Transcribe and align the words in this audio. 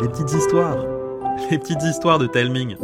les 0.00 0.08
petites 0.08 0.32
histoires, 0.32 0.76
les 1.50 1.58
petites 1.58 1.82
histoires. 1.82 2.18
De 2.18 2.26
Telming. 2.26 2.76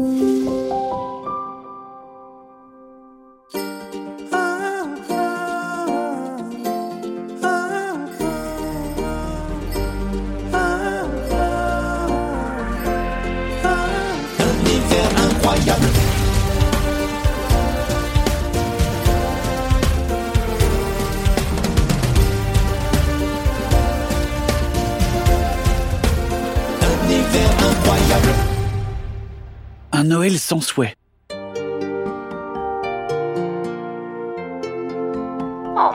Sans 30.48 30.60
souhait. 30.62 30.94
Oh 31.30 31.34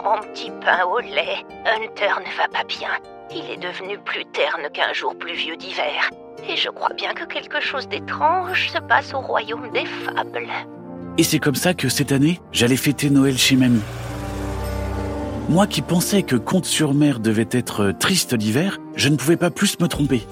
mon 0.06 0.22
petit 0.32 0.52
pain 0.64 0.86
au 0.86 1.00
lait, 1.00 1.44
Hunter 1.66 2.14
ne 2.20 2.38
va 2.38 2.48
pas 2.52 2.64
bien. 2.68 2.90
Il 3.32 3.50
est 3.50 3.58
devenu 3.58 3.98
plus 3.98 4.26
terne 4.26 4.70
qu'un 4.72 4.94
jour 4.94 5.18
pluvieux 5.18 5.58
d'hiver. 5.58 6.12
Et 6.48 6.56
je 6.56 6.70
crois 6.70 6.94
bien 6.94 7.16
que 7.16 7.26
quelque 7.26 7.62
chose 7.62 7.88
d'étrange 7.88 8.70
se 8.70 8.78
passe 8.78 9.16
au 9.16 9.22
royaume 9.22 9.72
des 9.72 9.86
fables. 9.86 10.52
Et 11.18 11.24
c'est 11.24 11.40
comme 11.40 11.56
ça 11.56 11.74
que 11.74 11.90
cette 11.90 12.12
année, 12.12 12.40
j'allais 12.52 12.76
fêter 12.76 13.10
Noël 13.10 13.40
chez 13.40 13.56
mamie. 13.56 13.82
Moi 15.50 15.66
qui 15.66 15.82
pensais 15.82 16.22
que 16.22 16.36
Comte-sur-Mer 16.36 17.20
devait 17.20 17.50
être 17.50 17.92
triste 18.00 18.34
l'hiver, 18.34 18.78
je 18.96 19.10
ne 19.10 19.16
pouvais 19.16 19.38
pas 19.38 19.50
plus 19.50 19.80
me 19.80 19.88
tromper. 19.88 20.28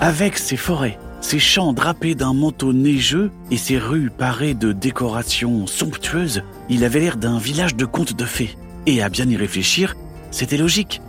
Avec 0.00 0.38
ses 0.38 0.56
forêts, 0.56 0.98
ses 1.20 1.38
champs 1.38 1.72
drapés 1.72 2.14
d'un 2.14 2.32
manteau 2.32 2.72
neigeux 2.72 3.30
et 3.50 3.56
ses 3.56 3.78
rues 3.78 4.10
parées 4.10 4.54
de 4.54 4.72
décorations 4.72 5.66
somptueuses, 5.66 6.42
il 6.68 6.84
avait 6.84 7.00
l'air 7.00 7.16
d'un 7.16 7.38
village 7.38 7.76
de 7.76 7.84
contes 7.84 8.16
de 8.16 8.24
fées. 8.24 8.56
Et 8.86 9.02
à 9.02 9.08
bien 9.08 9.28
y 9.28 9.36
réfléchir, 9.36 9.96
c'était 10.30 10.56
logique. 10.56 11.02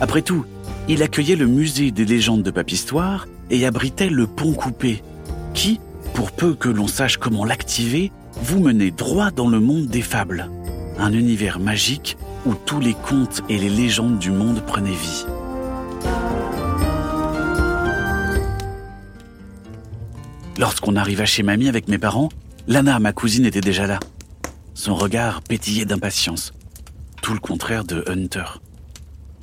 Après 0.00 0.22
tout, 0.22 0.44
il 0.88 1.02
accueillait 1.02 1.36
le 1.36 1.46
musée 1.46 1.90
des 1.90 2.04
légendes 2.04 2.42
de 2.42 2.50
Papistoire 2.50 3.26
et 3.50 3.66
abritait 3.66 4.08
le 4.08 4.26
pont 4.26 4.52
coupé, 4.52 5.02
qui, 5.52 5.80
pour 6.14 6.32
peu 6.32 6.54
que 6.54 6.68
l'on 6.68 6.88
sache 6.88 7.18
comment 7.18 7.44
l'activer, 7.44 8.10
vous 8.42 8.60
menait 8.60 8.90
droit 8.90 9.30
dans 9.30 9.48
le 9.48 9.60
monde 9.60 9.86
des 9.86 10.02
fables. 10.02 10.48
Un 10.98 11.12
univers 11.12 11.60
magique 11.60 12.16
où 12.46 12.54
tous 12.54 12.80
les 12.80 12.94
contes 12.94 13.42
et 13.48 13.58
les 13.58 13.68
légendes 13.68 14.18
du 14.18 14.30
monde 14.30 14.62
prenaient 14.66 14.90
vie. 14.90 15.26
Lorsqu'on 20.58 20.96
arriva 20.96 21.24
chez 21.24 21.44
mamie 21.44 21.68
avec 21.68 21.86
mes 21.86 21.98
parents, 21.98 22.30
Lana, 22.66 22.98
ma 22.98 23.12
cousine, 23.12 23.46
était 23.46 23.60
déjà 23.60 23.86
là. 23.86 24.00
Son 24.74 24.96
regard 24.96 25.40
pétillait 25.40 25.84
d'impatience. 25.84 26.52
Tout 27.22 27.32
le 27.32 27.38
contraire 27.38 27.84
de 27.84 28.04
Hunter. 28.08 28.44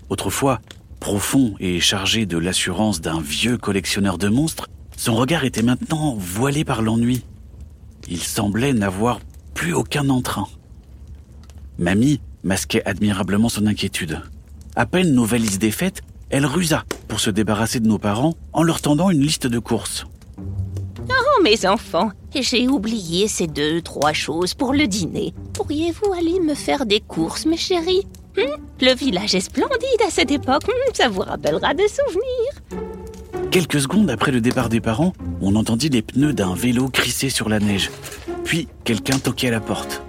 Autrefois, 0.10 0.60
profond 1.00 1.56
et 1.62 1.80
chargé 1.80 2.26
de 2.26 2.38
l'assurance 2.38 3.00
d'un 3.00 3.22
vieux 3.22 3.58
collectionneur 3.58 4.18
de 4.18 4.28
monstres, 4.28 4.68
son 4.98 5.16
regard 5.16 5.46
était 5.46 5.62
maintenant 5.62 6.16
voilé 6.16 6.66
par 6.66 6.82
l'ennui. 6.82 7.24
Il 8.10 8.20
semblait 8.20 8.74
n'avoir 8.74 9.20
plus 9.54 9.74
aucun 9.74 10.10
entrain. 10.10 10.48
Mamie 11.80 12.20
masquait 12.44 12.86
admirablement 12.86 13.50
son 13.50 13.68
inquiétude. 13.68 14.22
À 14.76 14.86
peine 14.86 15.14
nos 15.14 15.26
valises 15.26 15.60
défaites, 15.60 16.02
elle 16.30 16.46
rusa 16.46 16.84
pour 17.08 17.22
se 17.22 17.30
débarrasser 17.30 17.80
de 17.80 17.88
nos 17.88 18.00
parents 18.00 18.36
en 18.52 18.64
leur 18.64 18.82
tendant 18.82 19.10
une 19.10 19.22
liste 19.22 19.48
de 19.48 19.60
courses. 19.60 20.06
Oh 21.10 21.42
mes 21.44 21.66
enfants, 21.66 22.12
j'ai 22.34 22.68
oublié 22.68 23.28
ces 23.28 23.48
deux, 23.48 23.82
trois 23.82 24.14
choses 24.14 24.54
pour 24.54 24.74
le 24.74 24.88
dîner. 24.88 25.34
Pourriez-vous 25.54 26.14
aller 26.14 26.40
me 26.40 26.54
faire 26.56 26.86
des 26.86 27.00
courses, 27.00 27.46
mes 27.46 27.58
chéris? 27.58 28.06
Hum, 28.38 28.46
Le 28.82 28.94
village 28.96 29.36
est 29.36 29.40
splendide 29.42 30.02
à 30.06 30.10
cette 30.10 30.32
époque, 30.32 30.64
Hum, 30.68 30.94
ça 30.94 31.08
vous 31.08 31.22
rappellera 31.22 31.74
des 31.74 31.88
souvenirs. 31.88 32.82
Quelques 33.52 33.80
secondes 33.82 34.10
après 34.10 34.32
le 34.32 34.42
départ 34.42 34.68
des 34.70 34.82
parents, 34.82 35.14
on 35.42 35.56
entendit 35.56 35.90
les 35.90 36.02
pneus 36.02 36.34
d'un 36.34 36.56
vélo 36.56 36.90
crisser 36.90 37.30
sur 37.30 37.48
la 37.48 37.60
neige. 37.60 37.90
Puis 38.44 38.68
quelqu'un 38.84 39.18
toquait 39.18 39.48
à 39.48 39.52
la 39.52 39.62
porte. 39.62 40.02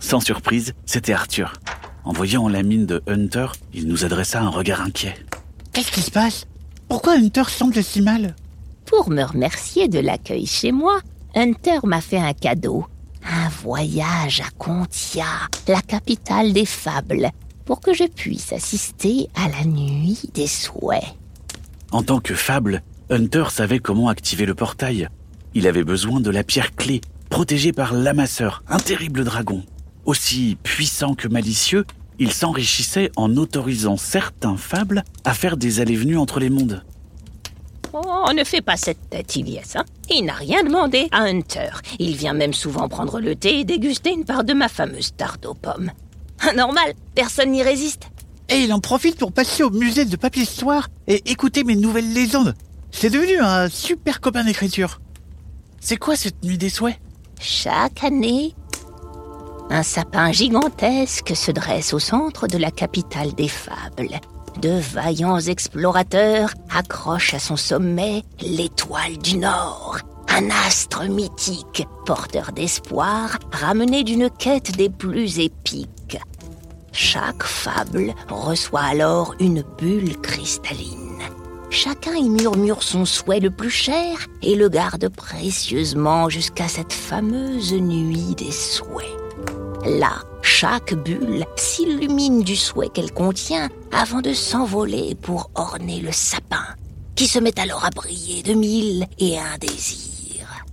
Sans 0.00 0.20
surprise, 0.20 0.74
c'était 0.86 1.12
Arthur. 1.12 1.52
En 2.04 2.12
voyant 2.12 2.48
la 2.48 2.62
mine 2.62 2.86
de 2.86 3.02
Hunter, 3.06 3.46
il 3.74 3.86
nous 3.88 4.04
adressa 4.04 4.40
un 4.40 4.48
regard 4.48 4.80
inquiet. 4.80 5.14
Qu'est-ce 5.72 5.90
qui 5.92 6.02
se 6.02 6.10
passe? 6.10 6.46
Pourquoi 6.88 7.14
Hunter 7.14 7.44
semble 7.48 7.82
si 7.82 8.00
mal? 8.00 8.34
Pour 8.86 9.10
me 9.10 9.24
remercier 9.24 9.88
de 9.88 9.98
l'accueil 9.98 10.46
chez 10.46 10.70
moi, 10.70 11.00
Hunter 11.34 11.80
m'a 11.84 12.00
fait 12.00 12.18
un 12.18 12.32
cadeau. 12.32 12.86
Un 13.24 13.48
voyage 13.48 14.40
à 14.40 14.50
Contia, 14.56 15.24
la 15.66 15.82
capitale 15.82 16.52
des 16.52 16.64
fables, 16.64 17.30
pour 17.64 17.80
que 17.80 17.92
je 17.92 18.04
puisse 18.04 18.52
assister 18.52 19.28
à 19.34 19.48
la 19.48 19.64
nuit 19.64 20.30
des 20.32 20.46
souhaits. 20.46 21.16
En 21.90 22.04
tant 22.04 22.20
que 22.20 22.34
fable, 22.34 22.82
Hunter 23.10 23.46
savait 23.50 23.80
comment 23.80 24.08
activer 24.08 24.46
le 24.46 24.54
portail. 24.54 25.08
Il 25.54 25.66
avait 25.66 25.84
besoin 25.84 26.20
de 26.20 26.30
la 26.30 26.44
pierre 26.44 26.76
clé, 26.76 27.00
protégée 27.28 27.72
par 27.72 27.92
l'amasseur, 27.92 28.62
un 28.68 28.78
terrible 28.78 29.24
dragon. 29.24 29.64
Aussi 30.04 30.56
puissant 30.62 31.14
que 31.14 31.26
malicieux, 31.26 31.84
il 32.20 32.32
s'enrichissait 32.32 33.10
en 33.16 33.36
autorisant 33.36 33.96
certains 33.96 34.56
fables 34.56 35.02
à 35.24 35.34
faire 35.34 35.56
des 35.56 35.80
allées-venues 35.80 36.18
entre 36.18 36.38
les 36.38 36.50
mondes. 36.50 36.84
Oh, 38.04 38.32
ne 38.32 38.44
fais 38.44 38.60
pas 38.60 38.76
cette 38.76 39.08
tête, 39.08 39.36
Ilias. 39.36 39.74
Hein 39.76 39.84
il 40.10 40.24
n'a 40.24 40.34
rien 40.34 40.62
demandé 40.62 41.08
à 41.12 41.22
Hunter. 41.22 41.70
Il 41.98 42.16
vient 42.16 42.34
même 42.34 42.52
souvent 42.52 42.88
prendre 42.88 43.20
le 43.20 43.34
thé 43.34 43.60
et 43.60 43.64
déguster 43.64 44.12
une 44.12 44.24
part 44.24 44.44
de 44.44 44.52
ma 44.52 44.68
fameuse 44.68 45.14
tarte 45.16 45.46
aux 45.46 45.54
pommes. 45.54 45.90
Normal, 46.56 46.94
personne 47.14 47.52
n'y 47.52 47.62
résiste. 47.62 48.08
Et 48.48 48.60
il 48.60 48.72
en 48.72 48.80
profite 48.80 49.18
pour 49.18 49.32
passer 49.32 49.62
au 49.62 49.70
musée 49.70 50.04
de 50.04 50.16
papier 50.16 50.42
histoire 50.42 50.88
et 51.06 51.22
écouter 51.30 51.64
mes 51.64 51.76
nouvelles 51.76 52.12
légendes. 52.12 52.54
C'est 52.92 53.10
devenu 53.10 53.38
un 53.40 53.68
super 53.68 54.20
copain 54.20 54.44
d'écriture. 54.44 55.00
C'est 55.80 55.96
quoi 55.96 56.16
cette 56.16 56.44
nuit 56.44 56.58
des 56.58 56.70
souhaits? 56.70 56.98
Chaque 57.40 58.04
année, 58.04 58.54
un 59.70 59.82
sapin 59.82 60.32
gigantesque 60.32 61.34
se 61.34 61.50
dresse 61.50 61.92
au 61.92 61.98
centre 61.98 62.46
de 62.46 62.58
la 62.58 62.70
capitale 62.70 63.34
des 63.34 63.48
fables. 63.48 64.20
De 64.60 64.78
vaillants 64.78 65.38
explorateurs 65.38 66.54
accrochent 66.70 67.34
à 67.34 67.38
son 67.38 67.56
sommet 67.56 68.22
l'étoile 68.40 69.18
du 69.18 69.36
Nord, 69.36 69.98
un 70.28 70.48
astre 70.66 71.04
mythique, 71.04 71.86
porteur 72.06 72.52
d'espoir, 72.52 73.38
ramené 73.52 74.02
d'une 74.02 74.30
quête 74.30 74.74
des 74.76 74.88
plus 74.88 75.40
épiques. 75.40 76.18
Chaque 76.92 77.42
fable 77.42 78.14
reçoit 78.30 78.80
alors 78.80 79.34
une 79.40 79.62
bulle 79.78 80.18
cristalline. 80.22 81.20
Chacun 81.68 82.14
y 82.14 82.30
murmure 82.30 82.82
son 82.82 83.04
souhait 83.04 83.40
le 83.40 83.50
plus 83.50 83.70
cher 83.70 84.26
et 84.40 84.54
le 84.54 84.70
garde 84.70 85.10
précieusement 85.10 86.30
jusqu'à 86.30 86.68
cette 86.68 86.94
fameuse 86.94 87.74
nuit 87.74 88.34
des 88.36 88.52
souhaits. 88.52 89.04
Là, 89.84 90.22
chaque 90.46 90.94
bulle 90.94 91.44
s'illumine 91.56 92.42
du 92.42 92.54
souhait 92.54 92.88
qu'elle 92.88 93.12
contient 93.12 93.68
avant 93.92 94.20
de 94.20 94.32
s'envoler 94.32 95.16
pour 95.20 95.50
orner 95.56 96.00
le 96.00 96.12
sapin, 96.12 96.64
qui 97.16 97.26
se 97.26 97.40
met 97.40 97.58
alors 97.58 97.84
à 97.84 97.90
briller 97.90 98.42
de 98.44 98.54
mille 98.54 99.06
et 99.18 99.38
un 99.38 99.58
désirs. 99.60 100.64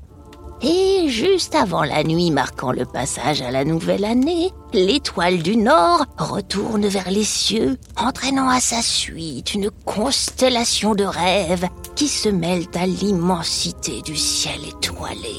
Et 0.62 1.10
juste 1.10 1.56
avant 1.56 1.84
la 1.84 2.04
nuit 2.04 2.30
marquant 2.30 2.72
le 2.72 2.86
passage 2.86 3.42
à 3.42 3.50
la 3.50 3.66
nouvelle 3.66 4.06
année, 4.06 4.52
l'étoile 4.74 5.42
du 5.42 5.58
Nord 5.58 6.06
retourne 6.20 6.86
vers 6.86 7.10
les 7.10 7.26
cieux, 7.26 7.78
entraînant 7.98 8.50
à 8.50 8.60
sa 8.60 8.82
suite 8.82 9.56
une 9.56 9.72
constellation 9.86 10.94
de 10.94 11.04
rêves 11.04 11.68
qui 11.96 12.08
se 12.08 12.30
mêlent 12.30 12.70
à 12.76 12.86
l'immensité 12.86 14.04
du 14.04 14.16
ciel 14.16 14.60
étoilé. 14.66 15.36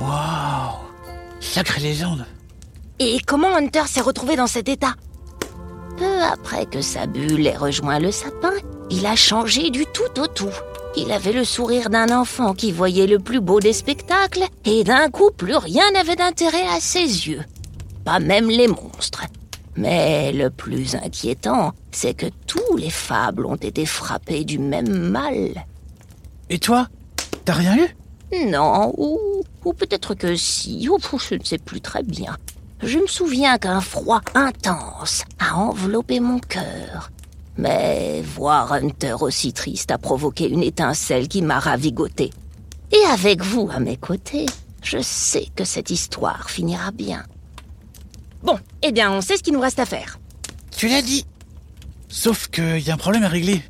Waouh 0.00 0.74
Sacrée 1.40 1.80
légende 1.80 2.26
Et 3.00 3.18
comment 3.26 3.56
Hunter 3.56 3.86
s'est 3.86 4.00
retrouvé 4.00 4.36
dans 4.36 4.46
cet 4.46 4.68
état 4.68 4.94
Peu 5.96 6.22
après 6.22 6.66
que 6.66 6.80
sa 6.80 7.06
bulle 7.06 7.46
ait 7.46 7.56
rejoint 7.56 7.98
le 7.98 8.12
sapin, 8.12 8.52
il 8.88 9.04
a 9.06 9.16
changé 9.16 9.70
du 9.70 9.84
tout 9.86 10.20
au 10.20 10.28
tout. 10.28 10.54
Il 10.96 11.10
avait 11.10 11.32
le 11.32 11.44
sourire 11.44 11.90
d'un 11.90 12.16
enfant 12.16 12.54
qui 12.54 12.70
voyait 12.70 13.08
le 13.08 13.18
plus 13.18 13.40
beau 13.40 13.58
des 13.58 13.72
spectacles, 13.72 14.44
et 14.64 14.84
d'un 14.84 15.10
coup 15.10 15.32
plus 15.36 15.56
rien 15.56 15.90
n'avait 15.90 16.14
d'intérêt 16.14 16.68
à 16.68 16.78
ses 16.78 17.00
yeux. 17.00 17.42
Pas 18.04 18.20
même 18.20 18.48
les 18.48 18.68
monstres. 18.68 19.24
Mais 19.76 20.32
le 20.32 20.50
plus 20.50 20.94
inquiétant, 20.94 21.72
c'est 21.90 22.14
que 22.14 22.26
tous 22.46 22.76
les 22.76 22.90
fables 22.90 23.44
ont 23.44 23.56
été 23.56 23.86
frappés 23.86 24.44
du 24.44 24.60
même 24.60 25.10
mal. 25.10 25.66
Et 26.48 26.60
toi 26.60 26.86
T'as 27.44 27.54
rien 27.54 27.76
eu? 27.76 28.46
Non, 28.46 28.94
ou, 28.96 29.18
ou 29.64 29.72
peut-être 29.72 30.14
que 30.14 30.36
si, 30.36 30.88
ou 30.88 30.98
je 31.18 31.34
ne 31.34 31.44
sais 31.44 31.58
plus 31.58 31.80
très 31.80 32.04
bien. 32.04 32.36
Je 32.86 32.98
me 32.98 33.06
souviens 33.06 33.56
qu'un 33.56 33.80
froid 33.80 34.20
intense 34.34 35.24
a 35.38 35.56
enveloppé 35.56 36.20
mon 36.20 36.38
cœur. 36.38 37.10
Mais 37.56 38.22
voir 38.22 38.74
Hunter 38.74 39.16
aussi 39.20 39.54
triste 39.54 39.90
a 39.90 39.96
provoqué 39.96 40.50
une 40.50 40.62
étincelle 40.62 41.26
qui 41.26 41.40
m'a 41.40 41.60
ravigoté. 41.60 42.30
Et 42.92 43.02
avec 43.10 43.42
vous 43.42 43.70
à 43.72 43.80
mes 43.80 43.96
côtés, 43.96 44.44
je 44.82 44.98
sais 45.00 45.46
que 45.56 45.64
cette 45.64 45.88
histoire 45.88 46.50
finira 46.50 46.90
bien. 46.90 47.24
Bon, 48.42 48.58
eh 48.82 48.92
bien, 48.92 49.10
on 49.10 49.22
sait 49.22 49.38
ce 49.38 49.42
qu'il 49.42 49.54
nous 49.54 49.60
reste 49.60 49.78
à 49.78 49.86
faire. 49.86 50.18
Tu 50.76 50.86
l'as 50.88 51.00
dit. 51.00 51.24
Sauf 52.08 52.48
qu'il 52.48 52.80
y 52.80 52.90
a 52.90 52.94
un 52.94 52.98
problème 52.98 53.24
à 53.24 53.28
régler. 53.28 53.62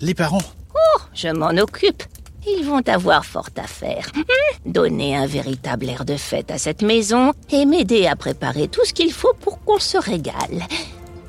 Les 0.00 0.14
parents. 0.14 0.42
Oh, 0.74 1.00
je 1.12 1.28
m'en 1.28 1.50
occupe. 1.58 2.04
Ils 2.46 2.64
vont 2.64 2.82
avoir 2.88 3.24
fort 3.24 3.48
à 3.56 3.66
faire. 3.66 4.06
Hum, 4.16 4.72
Donner 4.72 5.16
un 5.16 5.26
véritable 5.26 5.88
air 5.88 6.04
de 6.04 6.16
fête 6.16 6.50
à 6.50 6.58
cette 6.58 6.82
maison 6.82 7.32
et 7.50 7.64
m'aider 7.64 8.06
à 8.06 8.16
préparer 8.16 8.68
tout 8.68 8.84
ce 8.84 8.92
qu'il 8.92 9.12
faut 9.12 9.34
pour 9.40 9.62
qu'on 9.64 9.78
se 9.78 9.98
régale. 9.98 10.66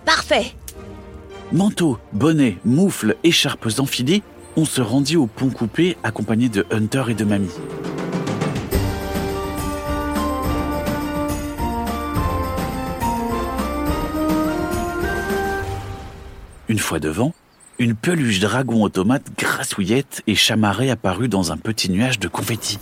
Parfait. 0.06 0.54
Manteau, 1.52 1.98
bonnet, 2.14 2.58
moufles, 2.66 3.16
écharpes 3.24 3.70
enfilées, 3.80 4.24
on 4.58 4.66
se 4.66 4.82
rendit 4.82 5.18
au 5.18 5.28
pont 5.28 5.50
coupé 5.50 5.98
accompagné 6.04 6.50
de 6.50 6.66
Hunter 6.72 7.04
et 7.10 7.14
de 7.14 7.26
Mamie. 7.26 7.50
Une 16.70 16.80
fois 16.80 17.00
devant, 17.00 17.34
une 17.84 17.96
peluche 17.96 18.40
dragon 18.40 18.82
automate 18.82 19.26
grassouillette 19.38 20.24
et 20.26 20.36
chamarrée 20.36 20.90
apparut 20.90 21.28
dans 21.28 21.52
un 21.52 21.58
petit 21.58 21.92
nuage 21.92 22.18
de 22.18 22.30
confettis. 22.30 22.80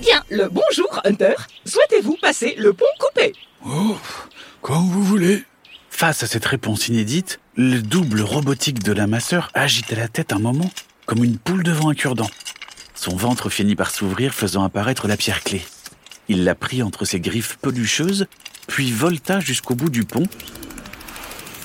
Bien, 0.00 0.24
le 0.30 0.48
bonjour, 0.48 1.00
Hunter. 1.04 1.34
Souhaitez-vous 1.66 2.16
passer 2.22 2.54
le 2.56 2.72
pont 2.72 2.86
coupé? 2.98 3.34
Oh, 3.66 3.98
comme 4.62 4.88
vous 4.88 5.04
voulez. 5.04 5.44
Face 5.90 6.22
à 6.22 6.26
cette 6.26 6.46
réponse 6.46 6.88
inédite, 6.88 7.40
le 7.56 7.82
double 7.82 8.22
robotique 8.22 8.82
de 8.82 8.92
la 8.92 9.06
masseur 9.06 9.50
agita 9.52 9.96
la 9.96 10.08
tête 10.08 10.32
un 10.32 10.38
moment, 10.38 10.70
comme 11.04 11.22
une 11.22 11.36
poule 11.36 11.62
devant 11.62 11.90
un 11.90 11.94
cure-dent. 11.94 12.30
Son 12.94 13.16
ventre 13.16 13.50
finit 13.50 13.76
par 13.76 13.90
s'ouvrir, 13.90 14.32
faisant 14.32 14.64
apparaître 14.64 15.08
la 15.08 15.18
pierre 15.18 15.42
clé. 15.42 15.62
Il 16.28 16.44
la 16.44 16.54
prit 16.54 16.82
entre 16.82 17.04
ses 17.04 17.20
griffes 17.20 17.58
pelucheuses, 17.60 18.26
puis 18.66 18.90
volta 18.90 19.40
jusqu'au 19.40 19.74
bout 19.74 19.90
du 19.90 20.04
pont 20.04 20.26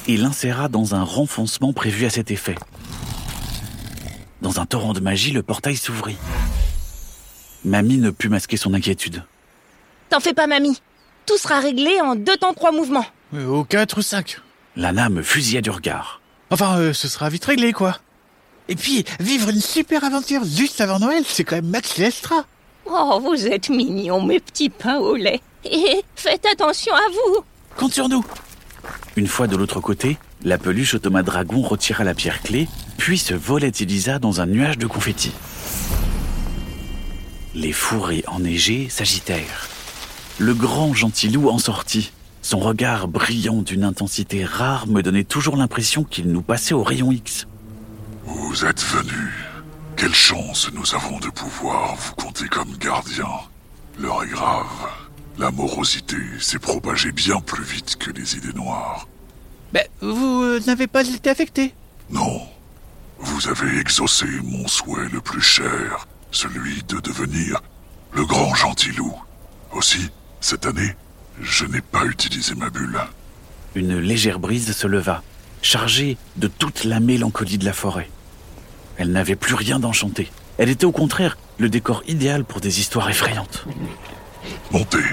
et 0.07 0.18
l'inséra 0.18 0.68
dans 0.68 0.96
un 0.96 1.04
renfoncement 1.04 1.74
prévu 1.74 2.06
à 2.06 2.10
cet 2.10 2.31
effet. 2.31 2.56
Dans 4.42 4.60
un 4.60 4.66
torrent 4.66 4.94
de 4.94 5.00
magie, 5.00 5.31
le 5.31 5.44
portail 5.44 5.75
s'ouvrit. 5.75 6.18
Mamie 7.63 7.98
ne 7.98 8.12
put 8.12 8.30
masquer 8.30 8.57
son 8.57 8.74
inquiétude. 8.74 9.24
T'en 10.10 10.19
fais 10.19 10.34
pas, 10.34 10.46
mamie. 10.48 10.80
Tout 11.25 11.38
sera 11.38 11.60
réglé 11.60 12.00
en 12.02 12.16
deux 12.16 12.38
temps 12.38 12.54
trois 12.54 12.72
mouvements. 12.72 13.06
Euh, 13.34 13.48
Au 13.48 13.63
4 13.63 13.98
ou 13.98 14.02
5. 14.04 14.40
Lana 14.75 15.10
me 15.10 15.24
fusilla 15.24 15.62
du 15.62 15.72
regard. 15.72 16.22
Enfin, 16.51 16.78
euh, 16.78 16.94
ce 16.94 17.08
sera 17.08 17.30
vite 17.30 17.46
réglé, 17.46 17.74
quoi. 17.74 17.98
Et 18.68 18.75
puis, 18.75 19.04
vivre 19.19 19.50
une 19.50 19.62
super 19.62 20.04
aventure 20.04 20.44
juste 20.44 20.80
avant 20.81 21.00
Noël, 21.00 21.24
c'est 21.28 21.44
quand 21.44 21.56
même 21.56 21.69
max 21.69 21.98
extra. 22.00 22.46
Oh, 22.86 23.19
vous 23.24 23.48
êtes 23.48 23.69
mignons, 23.69 24.22
mes 24.22 24.40
petits 24.40 24.69
pains 24.69 24.98
au 24.98 25.16
lait. 25.16 25.42
Et 25.63 26.04
faites 26.16 26.46
attention 26.46 26.94
à 26.94 27.10
vous. 27.12 27.44
Compte 27.78 27.94
sur 27.94 28.08
nous. 28.10 28.24
Une 29.16 29.28
fois 29.28 29.48
de 29.48 29.56
l'autre 29.56 29.80
côté, 29.80 30.18
la 30.44 30.58
peluche 30.58 30.94
automate 30.94 31.26
dragon 31.26 31.62
retira 31.62 32.04
la 32.04 32.14
pierre 32.14 32.42
clé, 32.42 32.68
puis 32.98 33.18
se 33.18 33.34
volatilisa 33.34 34.20
dans 34.20 34.42
un 34.42 34.46
nuage 34.46 34.78
de 34.78 34.88
confettis. 34.88 35.34
Les 37.54 37.72
fourrés 37.72 38.24
enneigés 38.28 38.90
s'agitèrent. 38.90 39.70
Le 40.38 40.54
grand 40.54 40.94
gentilou 40.94 41.50
en 41.50 41.58
sortit. 41.58 42.12
Son 42.42 42.60
regard 42.60 43.08
brillant 43.08 43.62
d'une 43.62 43.86
intensité 43.86 44.44
rare 44.44 44.88
me 44.88 45.02
donnait 45.02 45.24
toujours 45.24 45.56
l'impression 45.56 46.04
qu'il 46.04 46.28
nous 46.28 46.42
passait 46.42 46.74
au 46.74 46.84
rayon 46.84 47.12
X. 47.12 47.48
Vous 48.26 48.66
êtes 48.66 48.84
venus. 48.84 49.34
Quelle 49.96 50.14
chance 50.14 50.70
nous 50.74 50.94
avons 50.94 51.20
de 51.20 51.30
pouvoir 51.30 51.96
vous 51.96 52.14
compter 52.16 52.48
comme 52.50 52.76
gardien. 52.78 53.30
L'heure 53.98 54.24
est 54.24 54.28
grave. 54.28 55.05
La 55.38 55.52
morosité 55.52 56.16
s'est 56.40 56.60
propagée 56.60 57.12
bien 57.12 57.42
plus 57.42 57.64
vite 57.64 57.98
que 57.98 58.10
les 58.12 58.38
idées 58.38 58.54
noires. 58.54 59.08
Ben, 59.74 59.84
vous 60.00 60.42
euh, 60.42 60.62
n'avez 60.66 60.88
pas 60.88 61.06
été 61.08 61.30
affecté. 61.30 61.74
Non. 62.10 62.42
Vous 63.20 63.50
avez 63.50 63.80
exaucé 63.80 64.26
mon 64.44 64.66
souhait 64.68 65.10
le 65.12 65.20
plus 65.20 65.42
cher, 65.42 66.08
celui 66.32 66.84
de 66.84 67.00
devenir 67.02 67.62
le 68.14 68.26
grand 68.26 68.56
gentilou. 68.56 69.14
Aussi, 69.74 70.10
cette 70.40 70.66
année, 70.66 70.96
je 71.42 71.66
n'ai 71.66 71.82
pas 71.82 72.06
utilisé 72.06 72.56
ma 72.56 72.70
bulle. 72.70 73.00
Une 73.76 74.00
légère 74.00 74.40
brise 74.40 74.72
se 74.72 74.88
leva, 74.88 75.22
chargée 75.62 76.18
de 76.38 76.48
toute 76.48 76.86
la 76.86 77.02
mélancolie 77.02 77.58
de 77.58 77.66
la 77.66 77.74
forêt. 77.74 78.10
Elle 78.98 79.12
n'avait 79.12 79.36
plus 79.36 79.56
rien 79.56 79.80
d'enchanté. 79.80 80.32
Elle 80.58 80.70
était 80.70 80.86
au 80.86 80.94
contraire 80.94 81.38
le 81.58 81.68
décor 81.68 82.04
idéal 82.08 82.46
pour 82.46 82.62
des 82.62 82.80
histoires 82.80 83.10
effrayantes. 83.10 83.66
Montez. 84.72 85.04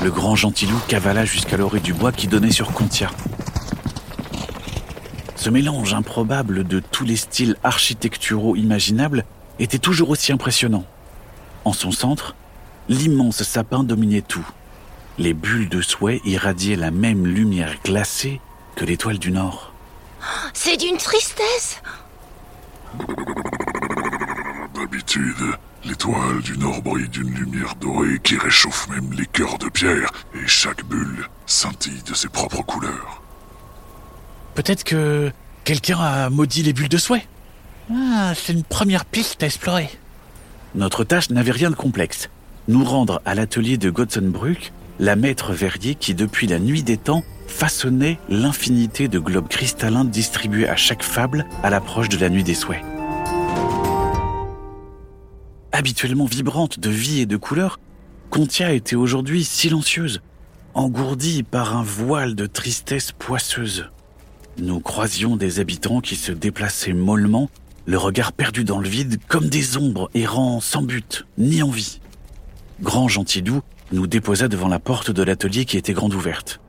Le 0.00 0.10
grand 0.12 0.36
gentilou 0.36 0.78
cavala 0.86 1.24
jusqu'à 1.24 1.56
l'orée 1.56 1.80
du 1.80 1.92
bois 1.92 2.12
qui 2.12 2.28
donnait 2.28 2.52
sur 2.52 2.72
Contia. 2.72 3.10
Ce 5.34 5.50
mélange 5.50 5.92
improbable 5.92 6.62
de 6.62 6.78
tous 6.78 7.04
les 7.04 7.16
styles 7.16 7.56
architecturaux 7.64 8.54
imaginables 8.54 9.24
était 9.58 9.78
toujours 9.78 10.10
aussi 10.10 10.30
impressionnant. 10.30 10.84
En 11.64 11.72
son 11.72 11.90
centre, 11.90 12.36
l'immense 12.88 13.42
sapin 13.42 13.82
dominait 13.82 14.22
tout. 14.22 14.46
Les 15.18 15.34
bulles 15.34 15.68
de 15.68 15.80
souhait 15.80 16.20
irradiaient 16.24 16.76
la 16.76 16.92
même 16.92 17.26
lumière 17.26 17.74
glacée 17.84 18.40
que 18.76 18.84
l'étoile 18.84 19.18
du 19.18 19.32
Nord. 19.32 19.72
C'est 20.54 20.76
d'une 20.76 20.96
tristesse. 20.96 21.82
D'habitude, 24.74 25.58
l'étoile 25.84 26.40
du 26.42 26.58
Nord 26.58 26.82
brille 26.82 27.08
d'une 27.08 27.32
lumière 27.34 27.74
dorée 27.80 28.18
qui 28.22 28.36
réchauffe 28.36 28.88
même 28.88 29.12
les 29.12 29.26
cœurs 29.26 29.58
de 29.58 29.68
pierre, 29.68 30.10
et 30.34 30.46
chaque 30.46 30.84
bulle 30.84 31.28
scintille 31.46 32.02
de 32.06 32.14
ses 32.14 32.28
propres 32.28 32.62
couleurs. 32.62 33.22
Peut-être 34.54 34.84
que 34.84 35.30
quelqu'un 35.64 35.98
a 35.98 36.30
maudit 36.30 36.62
les 36.62 36.72
bulles 36.72 36.88
de 36.88 36.98
souhait. 36.98 37.26
Ah, 37.92 38.32
c'est 38.34 38.52
une 38.52 38.64
première 38.64 39.04
piste 39.04 39.42
à 39.42 39.46
explorer. 39.46 39.90
Notre 40.74 41.04
tâche 41.04 41.30
n'avait 41.30 41.52
rien 41.52 41.70
de 41.70 41.76
complexe. 41.76 42.28
Nous 42.66 42.84
rendre 42.84 43.22
à 43.24 43.34
l'atelier 43.34 43.78
de 43.78 43.88
Gotzenbrück, 43.88 44.72
la 44.98 45.16
maître 45.16 45.52
verrier 45.52 45.94
qui, 45.94 46.14
depuis 46.14 46.46
la 46.46 46.58
nuit 46.58 46.82
des 46.82 46.96
temps, 46.96 47.22
façonnait 47.46 48.18
l'infinité 48.28 49.08
de 49.08 49.18
globes 49.18 49.48
cristallins 49.48 50.04
distribués 50.04 50.68
à 50.68 50.76
chaque 50.76 51.02
fable 51.02 51.46
à 51.62 51.70
l'approche 51.70 52.08
de 52.08 52.18
la 52.18 52.28
nuit 52.28 52.44
des 52.44 52.54
souhaits. 52.54 52.84
Habituellement 55.78 56.24
vibrante 56.24 56.80
de 56.80 56.90
vie 56.90 57.20
et 57.20 57.26
de 57.26 57.36
couleurs, 57.36 57.78
Contia 58.30 58.72
était 58.72 58.96
aujourd'hui 58.96 59.44
silencieuse, 59.44 60.22
engourdie 60.74 61.44
par 61.44 61.76
un 61.76 61.84
voile 61.84 62.34
de 62.34 62.46
tristesse 62.46 63.12
poisseuse. 63.12 63.88
Nous 64.58 64.80
croisions 64.80 65.36
des 65.36 65.60
habitants 65.60 66.00
qui 66.00 66.16
se 66.16 66.32
déplaçaient 66.32 66.94
mollement, 66.94 67.48
le 67.86 67.96
regard 67.96 68.32
perdu 68.32 68.64
dans 68.64 68.80
le 68.80 68.88
vide, 68.88 69.20
comme 69.28 69.48
des 69.48 69.76
ombres 69.76 70.10
errant 70.14 70.60
sans 70.60 70.82
but, 70.82 71.26
ni 71.38 71.62
envie. 71.62 72.00
Grand 72.80 73.06
Gentilou 73.06 73.60
nous 73.92 74.08
déposa 74.08 74.48
devant 74.48 74.66
la 74.66 74.80
porte 74.80 75.12
de 75.12 75.22
l'atelier 75.22 75.64
qui 75.64 75.76
était 75.76 75.92
grande 75.92 76.14
ouverte. 76.14 76.60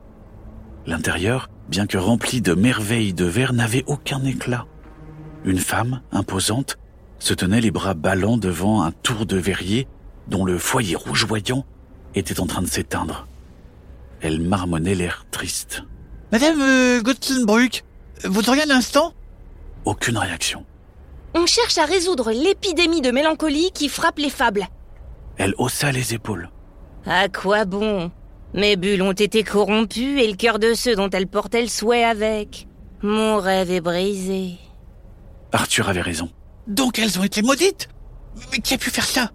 L'intérieur, 0.86 1.50
bien 1.68 1.88
que 1.88 1.98
rempli 1.98 2.42
de 2.42 2.54
merveilles 2.54 3.12
de 3.12 3.24
verre, 3.24 3.54
n'avait 3.54 3.82
aucun 3.88 4.24
éclat. 4.24 4.66
Une 5.44 5.58
femme, 5.58 6.00
imposante, 6.12 6.78
se 7.20 7.34
tenait 7.34 7.60
les 7.60 7.70
bras 7.70 7.94
ballants 7.94 8.36
devant 8.36 8.82
un 8.82 8.90
tour 8.90 9.26
de 9.26 9.36
verrier 9.36 9.86
dont 10.26 10.44
le 10.44 10.58
foyer 10.58 10.96
rougeoyant 10.96 11.64
était 12.14 12.40
en 12.40 12.46
train 12.46 12.62
de 12.62 12.66
s'éteindre. 12.66 13.28
Elle 14.20 14.40
marmonnait 14.40 14.94
l'air 14.94 15.26
triste. 15.30 15.84
Madame 16.32 16.60
euh, 16.60 17.00
vous 18.24 18.48
auriez 18.48 18.62
un 18.64 18.70
instant? 18.70 19.14
Aucune 19.84 20.18
réaction. 20.18 20.64
On 21.34 21.46
cherche 21.46 21.78
à 21.78 21.84
résoudre 21.84 22.32
l'épidémie 22.32 23.00
de 23.00 23.10
mélancolie 23.10 23.70
qui 23.72 23.88
frappe 23.88 24.18
les 24.18 24.30
fables. 24.30 24.66
Elle 25.38 25.54
haussa 25.58 25.92
les 25.92 26.14
épaules. 26.14 26.50
À 27.06 27.28
quoi 27.28 27.64
bon? 27.64 28.10
Mes 28.52 28.76
bulles 28.76 29.02
ont 29.02 29.12
été 29.12 29.44
corrompues 29.44 30.20
et 30.20 30.28
le 30.28 30.36
cœur 30.36 30.58
de 30.58 30.74
ceux 30.74 30.96
dont 30.96 31.08
elles 31.10 31.28
portaient 31.28 31.62
le 31.62 31.68
souhait 31.68 32.04
avec. 32.04 32.66
Mon 33.02 33.38
rêve 33.38 33.70
est 33.70 33.80
brisé. 33.80 34.56
Arthur 35.52 35.88
avait 35.88 36.00
raison. 36.00 36.28
Donc 36.70 36.98
elles 36.98 37.18
ont 37.18 37.24
été 37.24 37.42
maudites 37.42 37.88
Mais 38.52 38.58
qui 38.60 38.74
a 38.74 38.78
pu 38.78 38.90
faire 38.90 39.04
ça? 39.04 39.30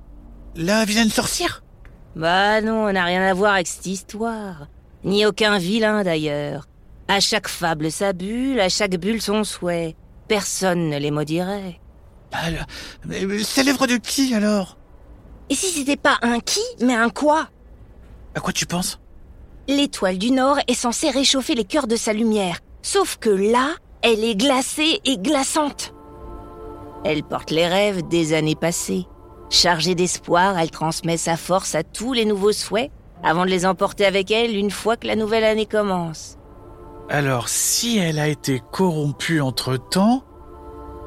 La 0.56 0.86
vilaine 0.86 1.10
sorcière 1.10 1.64
Bah 2.16 2.62
non, 2.62 2.86
on 2.88 2.94
n'a 2.94 3.04
rien 3.04 3.22
à 3.22 3.34
voir 3.34 3.54
avec 3.56 3.68
cette 3.68 3.86
histoire. 3.86 4.68
Ni 5.04 5.26
aucun 5.26 5.58
vilain 5.60 6.04
d'ailleurs. 6.04 6.66
À 7.10 7.20
chaque 7.20 7.50
fable 7.50 7.92
sa 7.92 8.14
bulle, 8.14 8.60
à 8.60 8.70
chaque 8.70 8.96
bulle 8.96 9.22
son 9.22 9.44
souhait. 9.44 9.96
Personne 10.30 10.90
ne 10.90 10.98
les 10.98 11.12
maudirait. 11.12 11.80
Bah, 12.32 12.38
mais- 13.06 13.26
mais 13.26 13.44
C'est 13.44 13.64
l'œuvre 13.64 13.86
de 13.86 13.98
qui 13.98 14.34
alors? 14.34 14.78
Et 15.50 15.56
si 15.56 15.68
c'était 15.68 15.98
pas 15.98 16.18
un 16.22 16.40
qui, 16.40 16.62
mais 16.82 16.96
un 16.96 17.10
quoi? 17.10 17.50
À 18.34 18.40
quoi 18.40 18.54
tu 18.54 18.66
penses? 18.66 18.98
L'étoile 19.68 20.18
du 20.18 20.32
Nord 20.32 20.58
est 20.68 20.74
censée 20.74 21.10
réchauffer 21.10 21.54
les 21.54 21.66
cœurs 21.66 21.88
de 21.88 21.96
sa 21.98 22.14
lumière. 22.14 22.60
Sauf 22.82 23.18
que 23.18 23.30
là, 23.30 23.72
elle 24.02 24.24
est 24.24 24.36
glacée 24.36 25.02
et 25.06 25.18
glaçante. 25.18 25.94
Elle 27.06 27.24
porte 27.24 27.52
les 27.52 27.68
rêves 27.68 28.08
des 28.08 28.34
années 28.34 28.56
passées. 28.56 29.06
Chargée 29.52 29.94
d'espoir, 29.94 30.58
elle 30.58 30.72
transmet 30.72 31.18
sa 31.18 31.38
force 31.38 31.76
à 31.76 31.84
tous 31.84 32.14
les 32.14 32.26
nouveaux 32.26 32.52
souhaits 32.52 32.90
avant 33.24 33.46
de 33.46 33.52
les 33.52 33.68
emporter 33.68 34.06
avec 34.06 34.32
elle 34.32 34.56
une 34.56 34.72
fois 34.72 34.98
que 34.98 35.06
la 35.06 35.16
nouvelle 35.16 35.44
année 35.44 35.68
commence. 35.68 36.40
Alors, 37.08 37.48
si 37.48 38.00
elle 38.00 38.18
a 38.18 38.28
été 38.28 38.60
corrompue 38.72 39.40
entre-temps, 39.40 40.24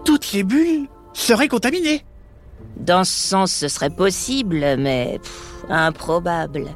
toutes 0.05 0.31
les 0.31 0.45
bulles 0.45 0.87
seraient 1.15 1.49
contaminées. 1.49 2.05
Dans 2.77 3.03
ce 3.03 3.19
sens, 3.29 3.53
ce 3.53 3.67
serait 3.67 3.91
possible, 3.91 4.77
mais 4.79 5.19
pff, 5.21 5.65
improbable. 5.69 6.67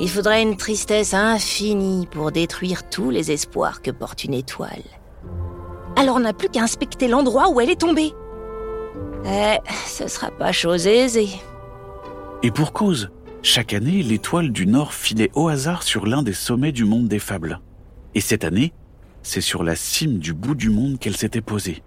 Il 0.00 0.10
faudrait 0.10 0.42
une 0.42 0.56
tristesse 0.56 1.14
infinie 1.14 2.08
pour 2.08 2.32
détruire 2.32 2.90
tous 2.90 3.10
les 3.10 3.30
espoirs 3.30 3.82
que 3.82 3.92
porte 3.92 4.24
une 4.24 4.34
étoile. 4.34 4.82
Alors 5.94 6.16
on 6.16 6.20
n'a 6.20 6.32
plus 6.32 6.48
qu'à 6.48 6.62
inspecter 6.62 7.06
l'endroit 7.06 7.50
où 7.50 7.60
elle 7.60 7.70
est 7.70 7.80
tombée. 7.80 8.12
Eh, 9.26 9.58
ce 9.86 10.06
sera 10.08 10.30
pas 10.30 10.52
chose 10.52 10.86
aisée. 10.86 11.28
Et 12.42 12.50
pour 12.50 12.72
cause, 12.72 13.10
chaque 13.42 13.72
année, 13.72 14.02
l'étoile 14.02 14.52
du 14.52 14.66
Nord 14.66 14.92
filait 14.92 15.30
au 15.34 15.48
hasard 15.48 15.82
sur 15.82 16.06
l'un 16.06 16.22
des 16.22 16.32
sommets 16.32 16.72
du 16.72 16.84
monde 16.84 17.08
des 17.08 17.18
fables. 17.18 17.60
Et 18.14 18.20
cette 18.20 18.44
année, 18.44 18.72
c'est 19.22 19.40
sur 19.40 19.64
la 19.64 19.76
cime 19.76 20.18
du 20.18 20.34
bout 20.34 20.54
du 20.54 20.70
monde 20.70 20.98
qu'elle 20.98 21.16
s'était 21.16 21.40
posée. 21.40 21.82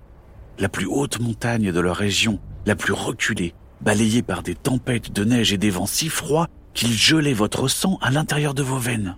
La 0.57 0.69
plus 0.69 0.87
haute 0.87 1.19
montagne 1.19 1.71
de 1.71 1.79
leur 1.79 1.95
région, 1.95 2.39
la 2.65 2.75
plus 2.75 2.93
reculée, 2.93 3.53
balayée 3.81 4.23
par 4.23 4.41
des 4.41 4.55
tempêtes 4.55 5.11
de 5.11 5.23
neige 5.23 5.53
et 5.53 5.57
des 5.57 5.69
vents 5.69 5.85
si 5.85 6.09
froids 6.09 6.47
qu'il 6.73 6.93
gelait 6.93 7.33
votre 7.33 7.67
sang 7.67 7.99
à 8.01 8.09
l'intérieur 8.09 8.53
de 8.53 8.63
vos 8.63 8.77
veines. 8.77 9.15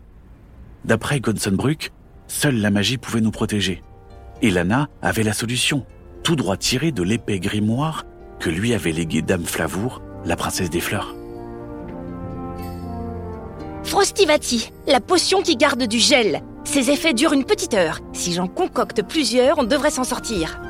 D'après 0.83 1.19
Gonsenbruck, 1.21 1.91
seule 2.27 2.57
la 2.57 2.71
magie 2.71 2.97
pouvait 2.97 3.21
nous 3.21 3.31
protéger. 3.31 3.81
Et 4.41 4.51
Lana 4.51 4.89
avait 5.01 5.23
la 5.23 5.33
solution, 5.33 5.85
tout 6.29 6.35
droit 6.35 6.57
tirée 6.57 6.91
de 6.91 7.01
l'épais 7.01 7.39
grimoire 7.39 8.03
que 8.39 8.51
lui 8.51 8.75
avait 8.75 8.91
légué 8.91 9.23
Dame 9.23 9.45
Flavour, 9.45 9.99
la 10.25 10.35
princesse 10.35 10.69
des 10.69 10.79
fleurs. 10.79 11.15
Frostivati, 13.83 14.71
la 14.87 14.99
potion 14.99 15.41
qui 15.41 15.55
garde 15.55 15.87
du 15.87 15.97
gel. 15.97 16.43
Ses 16.65 16.91
effets 16.91 17.15
durent 17.15 17.33
une 17.33 17.45
petite 17.45 17.73
heure. 17.73 17.99
Si 18.13 18.31
j'en 18.31 18.47
concocte 18.47 19.01
plusieurs, 19.01 19.57
on 19.57 19.63
devrait 19.63 19.89
s'en 19.89 20.03
sortir. 20.03 20.61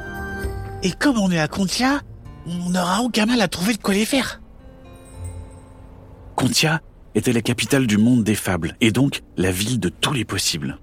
Et 0.81 0.93
comme 0.93 1.17
on 1.17 1.29
est 1.29 1.41
à 1.41 1.49
Contia, 1.49 1.99
on 2.47 2.69
n'aura 2.69 3.01
aucun 3.01 3.25
mal 3.25 3.41
à 3.41 3.49
trouver 3.49 3.73
de 3.73 3.81
quoi 3.81 3.93
les 3.93 4.05
faire. 4.05 4.39
Contia 6.37 6.79
était 7.15 7.33
la 7.33 7.41
capitale 7.41 7.85
du 7.85 7.97
monde 7.97 8.23
des 8.23 8.35
fables 8.35 8.77
et 8.79 8.91
donc 8.91 9.23
la 9.35 9.51
ville 9.51 9.81
de 9.81 9.89
tous 9.89 10.13
les 10.13 10.23
possibles. 10.23 10.79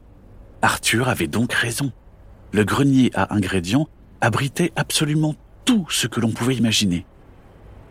Arthur 0.61 1.09
avait 1.09 1.29
donc 1.29 1.55
raison. 1.55 1.93
Le 2.53 2.65
grenier 2.65 3.11
à 3.15 3.35
ingrédients 3.35 3.89
abritait 4.21 4.73
absolument 4.77 5.35
tout 5.65 5.87
ce 5.91 6.07
que 6.07 6.21
l'on 6.21 6.31
pouvait 6.31 6.57
imaginer. 6.57 7.07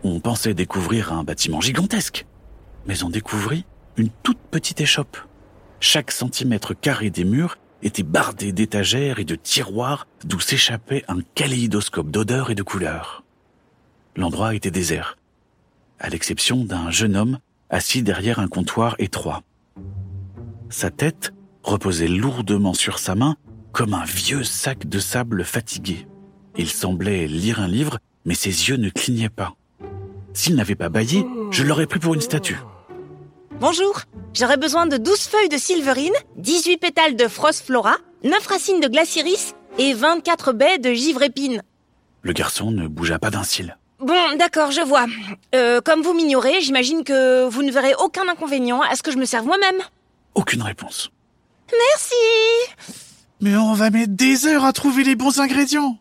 On 0.02 0.20
pensait 0.20 0.54
découvrir 0.54 1.12
un 1.12 1.24
bâtiment 1.24 1.60
gigantesque, 1.60 2.26
mais 2.86 3.02
on 3.02 3.10
découvrit 3.10 3.64
une 3.96 4.10
toute 4.22 4.38
petite 4.38 4.80
échoppe. 4.80 5.16
Chaque 5.80 6.10
centimètre 6.10 6.74
carré 6.74 7.10
des 7.10 7.24
murs 7.24 7.58
était 7.82 8.02
bardé 8.02 8.52
d'étagères 8.52 9.18
et 9.18 9.24
de 9.24 9.34
tiroirs 9.34 10.06
d'où 10.24 10.40
s'échappait 10.40 11.04
un 11.08 11.18
kaléidoscope 11.34 12.10
d'odeurs 12.10 12.50
et 12.50 12.54
de 12.54 12.62
couleurs. 12.62 13.24
L'endroit 14.16 14.54
était 14.54 14.70
désert, 14.70 15.18
à 15.98 16.08
l'exception 16.08 16.64
d'un 16.64 16.90
jeune 16.90 17.16
homme 17.16 17.38
assis 17.68 18.02
derrière 18.02 18.38
un 18.38 18.48
comptoir 18.48 18.96
étroit. 18.98 19.42
Sa 20.70 20.90
tête 20.90 21.32
reposait 21.62 22.08
lourdement 22.08 22.74
sur 22.74 22.98
sa 22.98 23.14
main 23.14 23.36
comme 23.72 23.94
un 23.94 24.04
vieux 24.04 24.44
sac 24.44 24.86
de 24.86 24.98
sable 24.98 25.44
fatigué. 25.44 26.06
Il 26.58 26.70
semblait 26.70 27.26
lire 27.26 27.60
un 27.60 27.68
livre, 27.68 27.98
mais 28.24 28.34
ses 28.34 28.68
yeux 28.68 28.76
ne 28.76 28.88
clignaient 28.88 29.28
pas. 29.28 29.54
S'il 30.32 30.54
n'avait 30.54 30.74
pas 30.74 30.88
bâillé, 30.88 31.26
je 31.50 31.62
l'aurais 31.62 31.86
pris 31.86 31.98
pour 31.98 32.14
une 32.14 32.20
statue. 32.20 32.58
Bonjour, 33.60 34.00
j'aurais 34.34 34.56
besoin 34.56 34.86
de 34.86 34.96
12 34.96 35.18
feuilles 35.18 35.48
de 35.48 35.56
silverine, 35.56 36.12
18 36.36 36.76
pétales 36.78 37.16
de 37.16 37.28
frostflora, 37.28 37.96
9 38.24 38.46
racines 38.46 38.80
de 38.80 38.88
glaciris 38.88 39.54
et 39.78 39.94
24 39.94 40.52
baies 40.52 40.78
de 40.78 40.92
givrépine. 40.92 41.62
Le 42.22 42.32
garçon 42.32 42.70
ne 42.70 42.86
bougea 42.88 43.18
pas 43.18 43.30
d'un 43.30 43.44
cil. 43.44 43.76
Bon, 43.98 44.36
d'accord, 44.38 44.72
je 44.72 44.82
vois. 44.82 45.06
Euh, 45.54 45.80
comme 45.80 46.02
vous 46.02 46.12
m'ignorez, 46.12 46.60
j'imagine 46.60 47.02
que 47.02 47.48
vous 47.48 47.62
ne 47.62 47.72
verrez 47.72 47.94
aucun 47.98 48.28
inconvénient 48.28 48.82
à 48.82 48.94
ce 48.94 49.02
que 49.02 49.10
je 49.10 49.16
me 49.16 49.24
serve 49.24 49.46
moi-même. 49.46 49.80
Aucune 50.34 50.62
réponse. 50.62 51.10
Merci 51.70 52.90
Mais 53.40 53.56
on 53.56 53.72
va 53.72 53.90
mettre 53.90 54.12
des 54.12 54.46
heures 54.46 54.64
à 54.64 54.72
trouver 54.72 55.02
les 55.02 55.16
bons 55.16 55.40
ingrédients. 55.40 55.98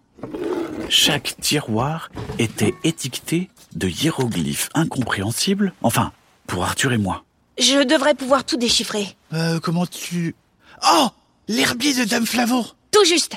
Chaque 0.90 1.36
tiroir 1.42 2.10
était 2.40 2.74
étiqueté 2.84 3.50
de 3.76 3.88
hiéroglyphes 3.88 4.70
incompréhensibles, 4.74 5.74
enfin, 5.82 6.12
pour 6.48 6.64
Arthur 6.64 6.94
et 6.94 6.98
moi. 6.98 7.24
Je 7.58 7.84
devrais 7.84 8.14
pouvoir 8.16 8.44
tout 8.44 8.58
déchiffrer. 8.58 9.16
Euh, 9.34 9.60
comment 9.60 9.86
tu... 9.86 10.36
Oh 10.94 11.08
L'herbier 11.48 11.94
de 11.94 12.04
Dame 12.06 12.26
Flavour 12.26 12.76
Tout 12.92 13.06
juste. 13.06 13.36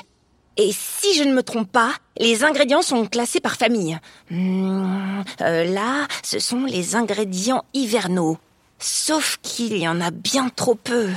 Et 0.57 0.71
si 0.73 1.15
je 1.17 1.23
ne 1.23 1.33
me 1.33 1.43
trompe 1.43 1.71
pas, 1.71 1.93
les 2.17 2.43
ingrédients 2.43 2.81
sont 2.81 3.05
classés 3.05 3.39
par 3.39 3.55
famille. 3.55 3.97
Hmm, 4.29 5.21
euh, 5.41 5.63
là, 5.63 6.07
ce 6.23 6.39
sont 6.39 6.65
les 6.65 6.95
ingrédients 6.95 7.63
hivernaux. 7.73 8.37
Sauf 8.79 9.37
qu'il 9.41 9.77
y 9.77 9.87
en 9.87 10.01
a 10.01 10.11
bien 10.11 10.49
trop 10.49 10.75
peu. 10.75 11.09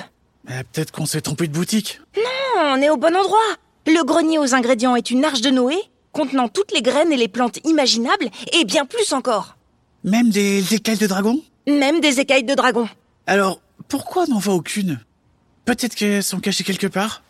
Euh, 0.51 0.63
Peut-être 0.73 0.93
qu'on 0.93 1.07
s'est 1.07 1.21
trompé 1.21 1.49
de 1.49 1.53
boutique. 1.53 2.01
Non, 2.17 2.63
on 2.75 2.83
est 2.83 2.91
au 2.91 2.97
bon 2.97 3.17
endroit. 3.17 3.39
Le 3.87 4.05
grenier 4.05 4.39
aux 4.39 4.55
ingrédients 4.55 4.95
est 4.95 5.11
une 5.11 5.25
arche 5.25 5.41
de 5.41 5.51
Noé, 5.51 5.77
contenant 6.13 6.49
toutes 6.49 6.73
les 6.73 6.83
graines 6.83 7.13
et 7.13 7.17
les 7.17 7.29
plantes 7.29 7.59
imaginables, 7.65 8.31
et 8.53 8.65
bien 8.65 8.87
plus 8.87 9.13
encore. 9.13 9.57
Même 10.05 10.31
des 10.31 10.75
écailles 10.75 10.99
de 10.99 11.07
dragon? 11.07 11.41
Même 11.67 12.01
des 12.01 12.21
écailles 12.21 12.45
de 12.45 12.55
dragon. 12.55 12.89
Alors, 13.27 13.61
pourquoi 13.89 14.27
n'en 14.27 14.39
voit 14.39 14.55
aucune? 14.55 15.01
Peut-être 15.65 15.95
qu'elles 15.95 16.23
sont 16.23 16.41
cachées 16.41 16.65
quelque 16.65 16.87
part? 16.87 17.23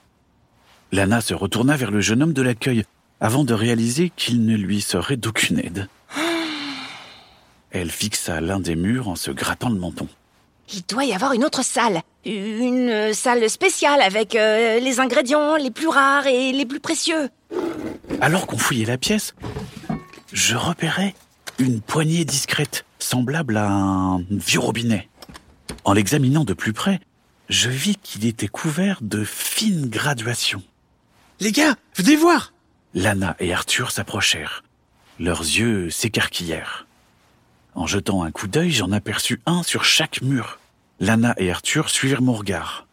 Lana 0.91 1.21
se 1.21 1.35
retourna 1.35 1.77
vers 1.77 1.91
le 1.91 2.01
jeune 2.01 2.23
homme 2.23 2.33
de 2.33 2.43
l'accueil 2.43 2.85
avant 3.21 3.45
de 3.45 3.55
réaliser 3.55 4.11
qu'il 4.15 4.45
ne 4.45 4.57
lui 4.57 4.81
serait 4.81 5.17
d'aucune 5.17 5.59
aide. 5.59 5.89
Elle 7.71 7.91
fixa 7.91 8.41
l'un 8.41 8.61
des 8.61 8.77
murs 8.77 9.09
en 9.09 9.17
se 9.17 9.31
grattant 9.31 9.71
le 9.71 9.79
menton. 9.79 10.09
Il 10.75 10.83
doit 10.89 11.05
y 11.05 11.13
avoir 11.13 11.33
une 11.33 11.45
autre 11.45 11.63
salle. 11.63 12.01
Une 12.25 12.89
euh, 12.89 13.13
salle 13.13 13.49
spéciale 13.51 14.01
avec 14.01 14.35
euh, 14.35 14.79
les 14.81 15.01
ingrédients 15.01 15.57
les 15.57 15.71
plus 15.71 15.89
rares 15.89 16.27
et 16.27 16.53
les 16.53 16.65
plus 16.65 16.81
précieux. 16.81 17.29
Alors 18.21 18.47
qu'on 18.47 18.59
fouillait 18.59 18.87
la 18.87 18.97
pièce, 18.97 19.35
je 20.33 20.57
repérais 20.57 21.15
une 21.59 21.81
poignée 21.81 22.25
discrète, 22.25 22.85
semblable 22.99 23.57
à 23.57 23.69
un 23.69 24.23
vieux 24.31 24.61
robinet. 24.61 25.09
En 25.85 25.93
l'examinant 25.93 26.45
de 26.45 26.55
plus 26.55 26.73
près, 26.73 27.01
je 27.49 27.69
vis 27.69 27.97
qu'il 27.97 28.25
était 28.25 28.49
couvert 28.49 28.99
de 29.03 29.25
fines 29.25 29.91
graduations. 29.91 30.63
Les 31.41 31.53
gars, 31.53 31.75
venez 31.97 32.17
voir 32.17 32.53
Lana 32.95 33.37
et 33.41 33.53
Arthur 33.53 33.91
s'approchèrent. 33.91 34.63
Leurs 35.19 35.43
yeux 35.43 35.91
s'écarquillèrent. 35.91 36.87
En 37.75 37.87
jetant 37.87 38.23
un 38.23 38.31
coup 38.31 38.49
d'œil, 38.49 38.71
j'en 38.71 38.93
aperçus 38.93 39.41
un 39.47 39.63
sur 39.63 39.85
chaque 39.85 40.23
mur. 40.23 40.59
Lana 41.03 41.35
et 41.37 41.51
Arthur 41.51 41.91
suivirent 41.91 42.23
mon 42.23 42.33
regard. 42.33 42.87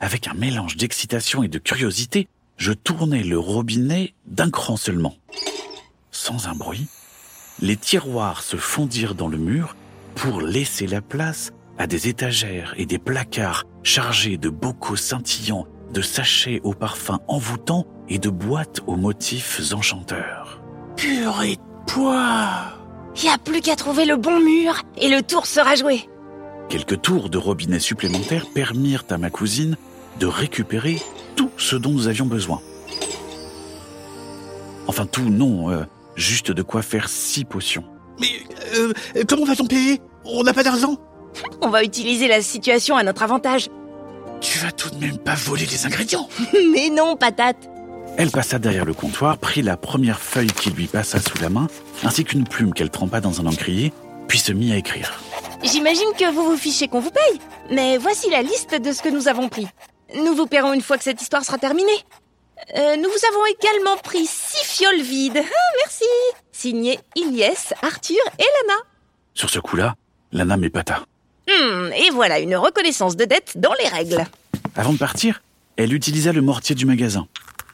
Avec 0.00 0.26
un 0.26 0.34
mélange 0.34 0.76
d'excitation 0.76 1.44
et 1.44 1.48
de 1.48 1.60
curiosité, 1.60 2.26
je 2.56 2.72
tournai 2.72 3.22
le 3.22 3.38
robinet 3.38 4.14
d'un 4.26 4.50
cran 4.50 4.76
seulement. 4.76 5.14
Sans 6.10 6.48
un 6.48 6.56
bruit, 6.56 6.88
les 7.60 7.76
tiroirs 7.76 8.42
se 8.42 8.56
fondirent 8.56 9.14
dans 9.14 9.28
le 9.28 9.38
mur 9.38 9.76
pour 10.16 10.40
laisser 10.40 10.88
la 10.88 11.00
place 11.00 11.52
à 11.78 11.86
des 11.86 12.08
étagères 12.08 12.74
et 12.78 12.84
des 12.84 12.98
placards 12.98 13.62
chargés 13.84 14.38
de 14.38 14.48
bocaux 14.48 14.96
scintillants, 14.96 15.68
de 15.92 16.02
sachets 16.02 16.60
aux 16.64 16.74
parfums 16.74 17.20
envoûtants 17.28 17.86
et 18.08 18.18
de 18.18 18.28
boîtes 18.28 18.80
aux 18.88 18.96
motifs 18.96 19.72
enchanteurs. 19.72 20.60
Purée 20.96 21.54
de 21.54 21.92
poids 21.92 22.72
n'y 23.22 23.28
a 23.28 23.38
plus 23.38 23.60
qu'à 23.60 23.76
trouver 23.76 24.04
le 24.04 24.16
bon 24.16 24.40
mur 24.40 24.82
et 24.96 25.08
le 25.08 25.22
tour 25.22 25.46
sera 25.46 25.76
joué. 25.76 26.08
Quelques 26.72 27.02
tours 27.02 27.28
de 27.28 27.36
robinet 27.36 27.78
supplémentaires 27.78 28.46
permirent 28.46 29.04
à 29.10 29.18
ma 29.18 29.28
cousine 29.28 29.76
de 30.18 30.24
récupérer 30.24 30.96
tout 31.36 31.50
ce 31.58 31.76
dont 31.76 31.90
nous 31.90 32.08
avions 32.08 32.24
besoin. 32.24 32.62
Enfin 34.86 35.04
tout, 35.04 35.28
non, 35.28 35.70
euh, 35.70 35.84
juste 36.16 36.50
de 36.50 36.62
quoi 36.62 36.80
faire 36.80 37.10
six 37.10 37.44
potions. 37.44 37.84
Mais 38.18 38.28
euh, 38.74 38.94
comment 39.28 39.44
va-t-on 39.44 39.66
payer? 39.66 40.00
On 40.24 40.44
n'a 40.44 40.54
pas 40.54 40.62
d'argent? 40.62 40.96
On 41.60 41.68
va 41.68 41.84
utiliser 41.84 42.26
la 42.26 42.40
situation 42.40 42.96
à 42.96 43.02
notre 43.02 43.22
avantage. 43.22 43.68
Tu 44.40 44.58
vas 44.58 44.72
tout 44.72 44.88
de 44.88 44.96
même 44.96 45.18
pas 45.18 45.34
voler 45.34 45.66
les 45.66 45.84
ingrédients 45.84 46.26
Mais 46.72 46.88
non, 46.88 47.16
patate. 47.16 47.68
Elle 48.16 48.30
passa 48.30 48.58
derrière 48.58 48.86
le 48.86 48.94
comptoir, 48.94 49.36
prit 49.36 49.60
la 49.60 49.76
première 49.76 50.20
feuille 50.20 50.46
qui 50.46 50.70
lui 50.70 50.86
passa 50.86 51.20
sous 51.20 51.36
la 51.42 51.50
main, 51.50 51.66
ainsi 52.02 52.24
qu'une 52.24 52.44
plume 52.44 52.72
qu'elle 52.72 52.88
trempa 52.88 53.20
dans 53.20 53.42
un 53.42 53.46
encrier, 53.46 53.92
puis 54.26 54.38
se 54.38 54.52
mit 54.52 54.72
à 54.72 54.78
écrire. 54.78 55.20
J'imagine 55.64 56.12
que 56.18 56.30
vous 56.32 56.44
vous 56.44 56.56
fichez 56.56 56.88
qu'on 56.88 57.00
vous 57.00 57.10
paye. 57.10 57.40
Mais 57.70 57.96
voici 57.96 58.28
la 58.30 58.42
liste 58.42 58.74
de 58.74 58.92
ce 58.92 59.00
que 59.00 59.08
nous 59.08 59.28
avons 59.28 59.48
pris. 59.48 59.68
Nous 60.16 60.34
vous 60.34 60.46
paierons 60.46 60.72
une 60.72 60.82
fois 60.82 60.98
que 60.98 61.04
cette 61.04 61.22
histoire 61.22 61.44
sera 61.44 61.58
terminée. 61.58 61.90
Euh, 62.76 62.96
nous 62.96 63.08
vous 63.08 63.26
avons 63.30 63.46
également 63.58 63.96
pris 63.98 64.26
six 64.26 64.64
fioles 64.64 65.02
vides. 65.02 65.38
Ah, 65.38 65.76
merci. 65.84 66.04
Signé 66.50 66.98
Ilyes, 67.16 67.74
Arthur 67.82 68.20
et 68.38 68.42
Lana. 68.42 68.80
Sur 69.34 69.50
ce 69.50 69.60
coup-là, 69.60 69.94
Lana 70.32 70.56
m'épata. 70.56 71.04
Hmm, 71.48 71.92
et 71.92 72.10
voilà 72.10 72.40
une 72.40 72.56
reconnaissance 72.56 73.16
de 73.16 73.24
dette 73.24 73.52
dans 73.56 73.74
les 73.82 73.88
règles. 73.88 74.24
Avant 74.76 74.92
de 74.92 74.98
partir, 74.98 75.42
elle 75.76 75.92
utilisa 75.92 76.32
le 76.32 76.42
mortier 76.42 76.74
du 76.74 76.86
magasin. 76.86 77.26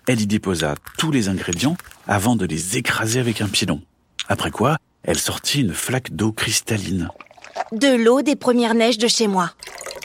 Elle 0.07 0.21
y 0.21 0.26
déposa 0.26 0.75
tous 0.99 1.11
les 1.11 1.28
ingrédients 1.28 1.76
avant 2.07 2.37
de 2.37 2.47
les 2.47 2.76
écraser 2.76 3.21
avec 3.21 3.40
un 3.40 3.49
pilon. 3.49 3.83
Après 4.28 4.50
quoi, 4.50 4.76
elle 5.02 5.18
sortit 5.18 5.61
une 5.61 5.75
flaque 5.75 6.12
d'eau 6.12 6.33
cristalline 6.33 7.11
De 7.73 7.89
l'eau 8.03 8.23
des 8.23 8.37
premières 8.37 8.75
neiges 8.75 8.99
de 8.99 9.09
chez 9.09 9.27
moi. 9.27 9.51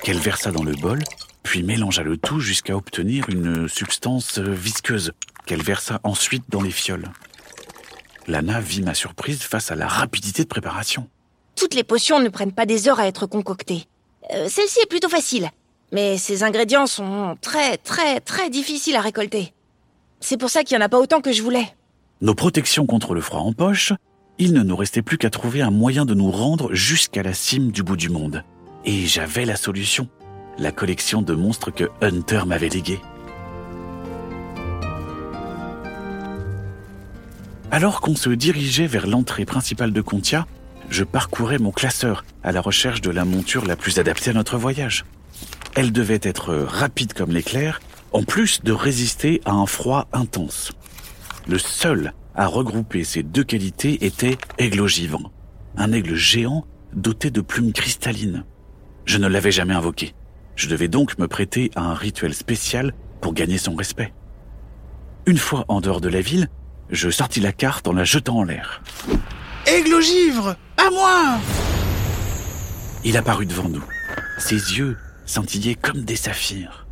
qu'elle 0.04 0.18
versa 0.20 0.52
dans 0.52 0.64
le 0.64 0.74
bol, 0.74 1.00
puis 1.44 1.64
mélangea 1.64 2.04
le 2.04 2.18
tout 2.18 2.40
jusqu'à 2.40 2.76
obtenir 2.76 3.30
une 3.30 3.68
substance 3.70 4.38
euh, 4.40 4.52
visqueuse 4.54 5.14
qu'elle 5.46 5.64
versa 5.64 6.00
ensuite 6.04 6.44
dans 6.50 6.62
les 6.62 6.72
fioles. 6.72 7.10
Lana 8.28 8.60
vit 8.60 8.82
ma 8.82 8.94
surprise 8.94 9.42
face 9.42 9.72
à 9.72 9.76
la 9.76 9.88
rapidité 9.88 10.44
de 10.44 10.48
préparation. 10.48 11.08
Toutes 11.56 11.74
les 11.74 11.84
potions 11.84 12.20
ne 12.20 12.30
prennent 12.30 12.52
pas 12.54 12.66
des 12.66 12.88
heures 12.88 13.00
à 13.00 13.08
être 13.08 13.28
concoctées. 13.28 13.86
Euh, 14.34 14.48
Celle-ci 14.50 14.80
est 14.82 14.90
plutôt 14.90 15.10
facile, 15.10 15.50
mais 15.92 16.18
ces 16.18 16.44
ingrédients 16.44 16.88
sont 16.88 17.38
très 17.42 17.78
très 17.78 18.20
très 18.20 18.50
difficiles 18.50 18.96
à 18.96 19.02
récolter. 19.02 19.54
C'est 20.20 20.38
pour 20.38 20.50
ça 20.50 20.64
qu'il 20.64 20.78
n'y 20.78 20.84
en 20.84 20.86
a 20.86 20.90
pas 20.90 21.00
autant 21.00 21.22
que 21.22 21.32
je 21.32 21.42
voulais. 21.44 21.74
Nos 22.22 22.36
protections 22.36 22.86
contre 22.86 23.14
le 23.14 23.22
froid 23.22 23.42
en 23.42 23.52
poche, 23.54 23.92
il 24.40 24.54
ne 24.54 24.64
nous 24.64 24.76
restait 24.76 25.02
plus 25.02 25.18
qu'à 25.18 25.30
trouver 25.30 25.62
un 25.62 25.72
moyen 25.72 26.06
de 26.06 26.14
nous 26.14 26.32
rendre 26.32 26.74
jusqu'à 26.74 27.24
la 27.24 27.34
cime 27.34 27.72
du 27.72 27.84
bout 27.84 27.98
du 27.98 28.10
monde. 28.10 28.44
Et 28.86 29.06
j'avais 29.06 29.46
la 29.46 29.56
solution. 29.56 30.08
La 30.58 30.72
collection 30.72 31.22
de 31.22 31.34
monstres 31.34 31.72
que 31.72 31.90
Hunter 32.02 32.42
m'avait 32.46 32.70
léguée. 32.70 33.00
Alors 37.72 38.02
qu'on 38.02 38.16
se 38.16 38.30
dirigeait 38.30 38.86
vers 38.86 39.08
l'entrée 39.08 39.46
principale 39.46 39.94
de 39.94 40.02
Contia, 40.02 40.46
je 40.90 41.04
parcourais 41.04 41.58
mon 41.58 41.72
classeur 41.72 42.24
à 42.44 42.52
la 42.52 42.62
recherche 42.62 43.02
de 43.02 43.10
la 43.10 43.26
monture 43.26 43.66
la 43.66 43.76
plus 43.76 43.98
adaptée 43.98 44.30
à 44.30 44.34
notre 44.34 44.58
voyage. 44.58 45.06
Elle 45.76 45.92
devait 45.92 46.20
être 46.22 46.54
rapide 46.54 47.14
comme 47.14 47.32
l'éclair, 47.32 47.82
en 48.12 48.24
plus 48.24 48.62
de 48.62 48.72
résister 48.72 49.42
à 49.46 49.54
un 49.54 49.66
froid 49.66 50.08
intense. 50.14 50.72
Le 51.48 51.58
seul 51.58 52.14
à 52.36 52.48
regrouper 52.48 53.04
ces 53.04 53.24
deux 53.24 53.44
qualités 53.44 54.06
était 54.06 54.38
Aigle 54.58 54.82
ogivre, 54.82 55.32
un 55.78 55.92
aigle 55.92 56.16
géant 56.16 56.66
doté 56.94 57.32
de 57.32 57.42
plumes 57.42 57.74
cristallines. 57.74 58.46
Je 59.06 59.18
ne 59.18 59.28
l'avais 59.28 59.52
jamais 59.52 59.74
invoqué. 59.74 60.14
Je 60.56 60.68
devais 60.68 60.88
donc 60.88 61.18
me 61.18 61.28
prêter 61.28 61.72
à 61.76 61.82
un 61.82 61.94
rituel 61.94 62.34
spécial 62.34 62.94
pour 63.22 63.34
gagner 63.34 63.58
son 63.58 63.76
respect. 63.76 64.14
Une 65.26 65.38
fois 65.38 65.66
en 65.68 65.82
dehors 65.82 66.02
de 66.02 66.10
la 66.10 66.22
ville, 66.22 66.50
je 66.90 67.10
sortis 67.10 67.40
la 67.40 67.54
carte 67.54 67.88
en 67.88 67.94
la 67.94 68.04
jetant 68.04 68.40
en 68.40 68.44
l'air. 68.44 68.84
Aigle 69.66 70.02
givre 70.02 70.56
À 70.78 70.90
moi 70.92 71.40
Il 73.04 73.18
apparut 73.18 73.46
devant 73.46 73.70
nous. 73.70 73.84
Ses 74.38 74.78
yeux 74.78 74.98
scintillaient 75.26 75.76
comme 75.76 76.02
des 76.02 76.16
saphirs. 76.16 76.86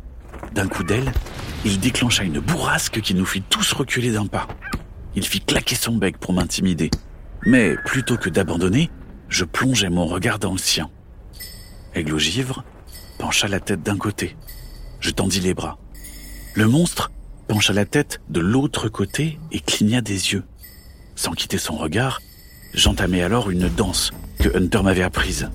D'un 0.54 0.68
coup 0.68 0.82
d'aile, 0.82 1.12
il 1.64 1.78
déclencha 1.78 2.24
une 2.24 2.40
bourrasque 2.40 3.00
qui 3.00 3.14
nous 3.14 3.26
fit 3.26 3.42
tous 3.42 3.72
reculer 3.72 4.10
d'un 4.10 4.26
pas. 4.26 4.48
Il 5.14 5.26
fit 5.26 5.40
claquer 5.40 5.74
son 5.74 5.96
bec 5.96 6.18
pour 6.18 6.32
m'intimider. 6.32 6.90
Mais 7.44 7.76
plutôt 7.84 8.16
que 8.16 8.30
d'abandonner, 8.30 8.90
je 9.28 9.44
plongeai 9.44 9.88
mon 9.88 10.06
regard 10.06 10.38
dans 10.38 10.52
le 10.52 10.58
sien. 10.58 10.90
Aigle 11.94 12.18
givre 12.18 12.64
pencha 13.18 13.48
la 13.48 13.60
tête 13.60 13.82
d'un 13.82 13.98
côté. 13.98 14.36
Je 15.00 15.10
tendis 15.10 15.40
les 15.40 15.54
bras. 15.54 15.78
Le 16.54 16.66
monstre 16.66 17.10
pencha 17.48 17.72
la 17.72 17.84
tête 17.84 18.20
de 18.30 18.40
l'autre 18.40 18.88
côté 18.88 19.38
et 19.50 19.60
cligna 19.60 20.00
des 20.00 20.32
yeux. 20.32 20.44
Sans 21.14 21.32
quitter 21.32 21.58
son 21.58 21.76
regard, 21.76 22.20
j'entamai 22.74 23.22
alors 23.22 23.50
une 23.50 23.68
danse 23.68 24.12
que 24.38 24.56
Hunter 24.56 24.82
m'avait 24.82 25.02
apprise. 25.02 25.50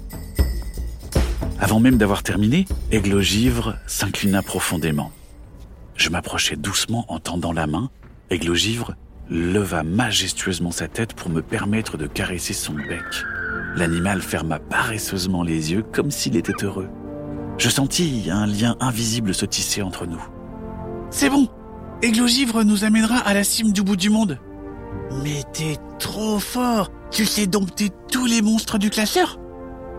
Avant 1.60 1.80
même 1.80 1.98
d'avoir 1.98 2.24
terminé, 2.24 2.66
Aigle 2.92 3.20
givre 3.22 3.76
s'inclina 3.88 4.44
profondément. 4.44 5.12
Je 5.96 6.10
m'approchai 6.10 6.56
doucement 6.56 7.06
en 7.12 7.20
tendant 7.20 7.52
la 7.52 7.66
main. 7.66 7.90
Aigle 8.30 8.54
givre 8.54 8.96
leva 9.30 9.84
majestueusement 9.84 10.72
sa 10.72 10.88
tête 10.88 11.14
pour 11.14 11.30
me 11.30 11.42
permettre 11.42 11.98
de 11.98 12.08
caresser 12.08 12.54
son 12.54 12.74
bec. 12.74 13.04
L'animal 13.76 14.22
ferma 14.22 14.60
paresseusement 14.60 15.44
les 15.44 15.72
yeux 15.72 15.84
comme 15.94 16.12
s'il 16.12 16.38
était 16.38 16.64
heureux. 16.64 16.90
Je 17.58 17.70
sentis 17.70 18.30
un 18.32 18.46
lien 18.46 18.76
invisible 18.80 19.34
se 19.34 19.46
tisser 19.46 19.82
entre 19.82 20.06
nous. 20.06 20.24
C'est 21.10 21.30
bon 21.30 21.48
Aigle 22.02 22.28
givre 22.28 22.64
nous 22.64 22.84
amènera 22.84 23.18
à 23.18 23.34
la 23.34 23.44
cime 23.44 23.72
du 23.72 23.82
bout 23.82 23.96
du 23.96 24.10
monde. 24.10 24.38
Mais 25.24 25.42
t'es 25.54 25.78
trop 26.00 26.40
fort 26.40 26.92
Tu 27.12 27.26
sais 27.26 27.48
dompter 27.48 27.90
tous 28.12 28.26
les 28.26 28.42
monstres 28.42 28.78
du 28.78 28.90
classeur 28.90 29.40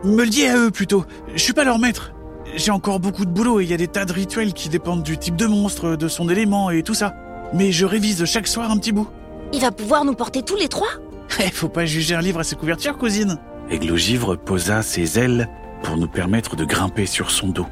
Me 0.05 0.25
le 0.25 0.51
à 0.51 0.57
eux 0.57 0.71
plutôt, 0.71 1.05
je 1.35 1.43
suis 1.43 1.53
pas 1.53 1.65
leur 1.65 1.79
maître. 1.79 2.13
J'ai 2.57 2.71
encore 2.71 3.01
beaucoup 3.01 3.25
de 3.25 3.31
boulot 3.31 3.61
et 3.61 3.65
il 3.65 3.71
y 3.71 3.75
a 3.75 3.77
des 3.77 3.89
tas 3.89 4.05
de 4.05 4.13
rituels 4.13 4.55
qui 4.55 4.69
dépendent 4.69 5.03
du 5.03 5.19
type 5.19 5.37
de 5.37 5.47
monstre, 5.47 5.97
de 5.97 6.09
son 6.09 6.29
élément 6.29 6.71
et 6.71 6.83
tout 6.83 6.95
ça. 6.95 7.15
Mais 7.53 7.73
je 7.73 7.85
révise 7.85 8.25
chaque 8.25 8.47
soir 8.47 8.71
un 8.71 8.79
petit 8.79 8.93
bout. 8.93 9.09
Il 9.53 9.61
va 9.61 9.71
pouvoir 9.71 10.05
nous 10.05 10.15
porter 10.15 10.43
tous 10.43 10.57
les 10.57 10.69
trois 10.69 10.89
Eh, 11.41 11.51
faut 11.51 11.69
pas 11.69 11.87
juger 11.87 12.15
un 12.15 12.21
livre 12.21 12.41
à 12.41 12.45
ses 12.45 12.57
couvertures, 12.57 12.97
cousine. 12.99 13.39
Aigle 13.71 13.97
givre 13.97 14.37
posa 14.37 14.83
ses 14.83 15.19
ailes 15.19 15.49
pour 15.83 15.97
nous 15.97 16.09
permettre 16.09 16.57
de 16.57 16.65
grimper 16.65 17.07
sur 17.07 17.31
son 17.31 17.49
dos. 17.49 17.67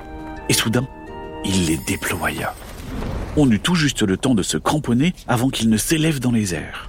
Et 0.48 0.52
soudain, 0.52 0.86
il 1.44 1.66
les 1.66 1.78
déploya. 1.78 2.54
On 3.36 3.50
eut 3.50 3.60
tout 3.60 3.74
juste 3.74 4.02
le 4.02 4.16
temps 4.16 4.34
de 4.34 4.42
se 4.42 4.56
cramponner 4.56 5.14
avant 5.26 5.48
qu'il 5.48 5.68
ne 5.68 5.76
s'élève 5.76 6.20
dans 6.20 6.32
les 6.32 6.54
airs. 6.54 6.88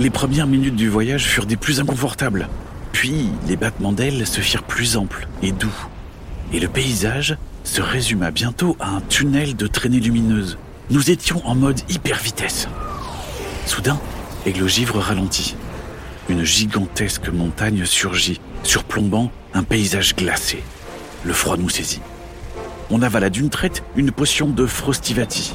Les 0.00 0.10
premières 0.10 0.46
minutes 0.46 0.76
du 0.76 0.88
voyage 0.88 1.26
furent 1.26 1.46
des 1.46 1.56
plus 1.56 1.80
inconfortables. 1.80 2.48
Puis, 2.92 3.28
les 3.48 3.56
battements 3.56 3.92
d'ailes 3.92 4.26
se 4.26 4.40
firent 4.40 4.64
plus 4.64 4.96
amples 4.96 5.26
et 5.42 5.52
doux. 5.52 5.74
Et 6.52 6.60
le 6.60 6.68
paysage 6.68 7.36
se 7.64 7.80
résuma 7.80 8.30
bientôt 8.30 8.76
à 8.80 8.90
un 8.90 9.00
tunnel 9.00 9.56
de 9.56 9.66
traînées 9.66 10.00
lumineuses. 10.00 10.58
Nous 10.90 11.10
étions 11.10 11.44
en 11.46 11.54
mode 11.54 11.80
hyper 11.88 12.18
vitesse. 12.18 12.68
Soudain, 13.66 13.98
Aigle 14.46 14.68
givre 14.68 14.98
ralentit. 14.98 15.56
Une 16.28 16.44
gigantesque 16.44 17.28
montagne 17.28 17.84
surgit, 17.84 18.40
surplombant 18.62 19.30
un 19.54 19.62
paysage 19.62 20.14
glacé. 20.14 20.62
Le 21.24 21.32
froid 21.32 21.56
nous 21.56 21.68
saisit. 21.68 22.00
On 22.90 23.02
avala 23.02 23.30
d'une 23.30 23.50
traite 23.50 23.82
une 23.96 24.10
potion 24.10 24.48
de 24.48 24.66
Frostivati. 24.66 25.54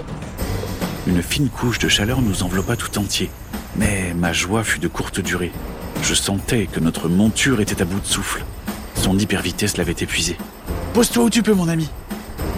Une 1.08 1.22
fine 1.22 1.50
couche 1.50 1.80
de 1.80 1.88
chaleur 1.88 2.22
nous 2.22 2.44
enveloppa 2.44 2.76
tout 2.76 2.98
entier. 2.98 3.30
Mais 3.76 4.14
ma 4.16 4.34
joie 4.34 4.64
fut 4.64 4.80
de 4.80 4.88
courte 4.88 5.20
durée. 5.20 5.52
Je 6.02 6.14
sentais 6.14 6.66
que 6.66 6.80
notre 6.80 7.08
monture 7.08 7.62
était 7.62 7.82
à 7.82 7.86
bout 7.86 8.00
de 8.00 8.06
souffle. 8.06 8.44
Son 8.96 9.18
hypervitesse 9.18 9.78
l'avait 9.78 9.92
épuisé. 9.92 10.38
Pose-toi 10.94 11.26
où 11.26 11.30
tu 11.30 11.44
peux, 11.44 11.54
mon 11.54 11.68
ami. 11.68 11.90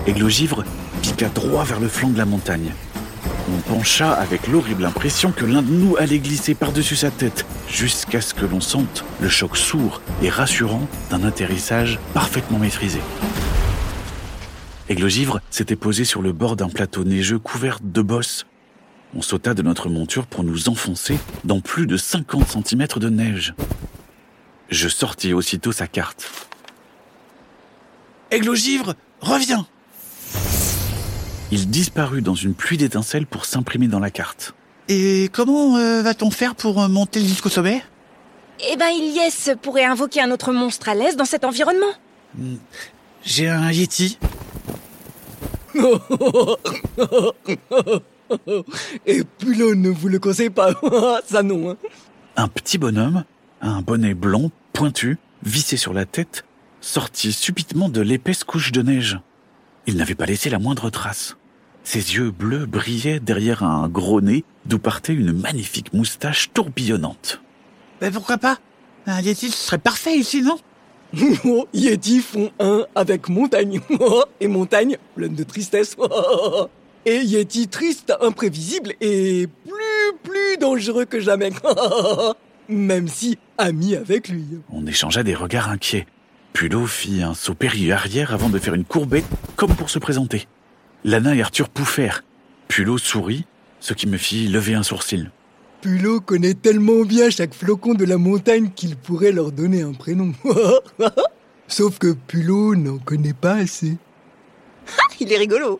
Aigle 0.07 0.29
givre 0.29 0.63
piqua 1.01 1.29
droit 1.29 1.63
vers 1.63 1.79
le 1.79 1.87
flanc 1.87 2.09
de 2.09 2.17
la 2.17 2.25
montagne. 2.25 2.71
On 3.53 3.59
pencha 3.59 4.13
avec 4.13 4.47
l'horrible 4.47 4.85
impression 4.85 5.33
que 5.33 5.43
l'un 5.43 5.61
de 5.61 5.71
nous 5.71 5.97
allait 5.97 6.19
glisser 6.19 6.55
par-dessus 6.55 6.95
sa 6.95 7.11
tête, 7.11 7.45
jusqu'à 7.67 8.21
ce 8.21 8.33
que 8.33 8.45
l'on 8.45 8.61
sente 8.61 9.03
le 9.19 9.27
choc 9.27 9.57
sourd 9.57 10.01
et 10.21 10.29
rassurant 10.29 10.87
d'un 11.09 11.23
atterrissage 11.23 11.99
parfaitement 12.13 12.59
maîtrisé. 12.59 12.99
Aigle 14.87 15.09
givre 15.09 15.41
s'était 15.49 15.75
posé 15.75 16.05
sur 16.05 16.21
le 16.21 16.31
bord 16.31 16.55
d'un 16.55 16.69
plateau 16.69 17.03
neigeux 17.03 17.39
couvert 17.39 17.79
de 17.83 18.01
bosses. 18.01 18.45
On 19.15 19.21
sauta 19.21 19.53
de 19.53 19.61
notre 19.61 19.89
monture 19.89 20.27
pour 20.27 20.43
nous 20.43 20.69
enfoncer 20.69 21.17
dans 21.43 21.59
plus 21.59 21.87
de 21.87 21.97
50 21.97 22.65
cm 22.65 22.87
de 22.97 23.09
neige. 23.09 23.53
Je 24.69 24.87
sortis 24.87 25.33
aussitôt 25.33 25.73
sa 25.73 25.87
carte. 25.87 26.29
Aigle 28.31 28.55
givre, 28.55 28.95
reviens 29.19 29.67
Il 31.51 31.69
disparut 31.69 32.21
dans 32.21 32.35
une 32.35 32.53
pluie 32.53 32.77
d'étincelles 32.77 33.25
pour 33.25 33.45
s'imprimer 33.45 33.87
dans 33.87 33.99
la 33.99 34.09
carte. 34.09 34.53
Et 34.87 35.29
comment 35.33 35.77
euh, 35.77 36.01
va-t-on 36.01 36.31
faire 36.31 36.55
pour 36.55 36.81
euh, 36.81 36.87
monter 36.87 37.19
jusqu'au 37.21 37.49
sommet? 37.49 37.83
Eh 38.71 38.77
ben, 38.77 38.87
Ilyes 38.89 39.55
pourrait 39.61 39.85
invoquer 39.85 40.21
un 40.21 40.31
autre 40.31 40.51
monstre 40.53 40.87
à 40.89 40.95
l'aise 40.95 41.15
dans 41.17 41.25
cet 41.25 41.43
environnement. 41.43 41.91
J'ai 43.23 43.47
un 43.49 43.71
Yeti. 43.71 44.17
Et 49.05 49.23
puis 49.23 49.55
là, 49.57 49.75
ne 49.75 49.89
vous 49.89 50.07
le 50.07 50.19
causez 50.19 50.49
pas. 50.49 50.71
Ça 51.25 51.43
non. 51.43 51.71
hein. 51.71 51.77
Un 52.37 52.47
petit 52.47 52.77
bonhomme, 52.77 53.23
un 53.61 53.81
bonnet 53.81 54.13
blond, 54.13 54.51
pointu, 54.73 55.17
vissé 55.43 55.75
sur 55.75 55.93
la 55.93 56.05
tête, 56.05 56.45
sortit 56.79 57.33
subitement 57.33 57.89
de 57.89 57.99
l'épaisse 58.01 58.43
couche 58.43 58.71
de 58.71 58.81
neige. 58.81 59.19
Il 59.87 59.97
n'avait 59.97 60.15
pas 60.15 60.25
laissé 60.25 60.49
la 60.49 60.59
moindre 60.59 60.89
trace. 60.89 61.35
Ses 61.83 62.15
yeux 62.15 62.31
bleus 62.31 62.65
brillaient 62.65 63.19
derrière 63.19 63.63
un 63.63 63.87
gros 63.87 64.21
nez 64.21 64.43
d'où 64.65 64.79
partait 64.79 65.13
une 65.13 65.31
magnifique 65.31 65.93
moustache 65.93 66.51
tourbillonnante. 66.53 67.41
Ben 67.99 68.11
pourquoi 68.11 68.37
pas? 68.37 68.57
Un 69.07 69.21
Yeti, 69.21 69.49
serait 69.49 69.77
parfait 69.77 70.17
ici, 70.17 70.41
non? 70.41 70.57
Oh, 71.45 71.67
Yeti 71.73 72.19
font 72.19 72.51
un 72.59 72.85
avec 72.95 73.27
montagne. 73.27 73.81
Et 74.39 74.47
montagne 74.47 74.97
pleine 75.15 75.35
de 75.35 75.43
tristesse. 75.43 75.97
Et 77.05 77.17
Yeti 77.17 77.67
triste, 77.67 78.13
imprévisible 78.21 78.93
et 79.01 79.47
plus, 79.65 80.17
plus 80.23 80.57
dangereux 80.59 81.05
que 81.05 81.19
jamais. 81.19 81.49
Même 82.69 83.07
si 83.07 83.39
ami 83.57 83.95
avec 83.95 84.29
lui. 84.29 84.45
On 84.71 84.85
échangea 84.85 85.23
des 85.23 85.33
regards 85.33 85.69
inquiets. 85.69 86.05
Pulot 86.53 86.85
fit 86.85 87.23
un 87.23 87.33
saut 87.33 87.55
périlleux 87.55 87.93
arrière 87.93 88.33
avant 88.33 88.49
de 88.49 88.59
faire 88.59 88.75
une 88.75 88.85
courbette 88.85 89.25
comme 89.55 89.73
pour 89.73 89.89
se 89.89 89.97
présenter. 89.99 90.47
Lana 91.03 91.35
et 91.35 91.41
Arthur 91.41 91.69
pouffèrent. 91.69 92.23
Pulot 92.67 92.97
sourit, 92.97 93.45
ce 93.79 93.93
qui 93.93 94.07
me 94.07 94.17
fit 94.17 94.47
lever 94.47 94.75
un 94.75 94.83
sourcil. 94.83 95.31
Pulot 95.81 96.21
connaît 96.21 96.53
tellement 96.53 97.03
bien 97.03 97.29
chaque 97.29 97.55
flocon 97.55 97.95
de 97.95 98.05
la 98.05 98.17
montagne 98.17 98.69
qu'il 98.75 98.95
pourrait 98.95 99.31
leur 99.31 99.51
donner 99.51 99.81
un 99.81 99.93
prénom. 99.93 100.33
Sauf 101.67 101.97
que 101.97 102.13
Pulot 102.13 102.75
n'en 102.75 102.99
connaît 102.99 103.33
pas 103.33 103.55
assez. 103.55 103.97
Il 105.19 105.33
est 105.33 105.37
rigolo. 105.37 105.79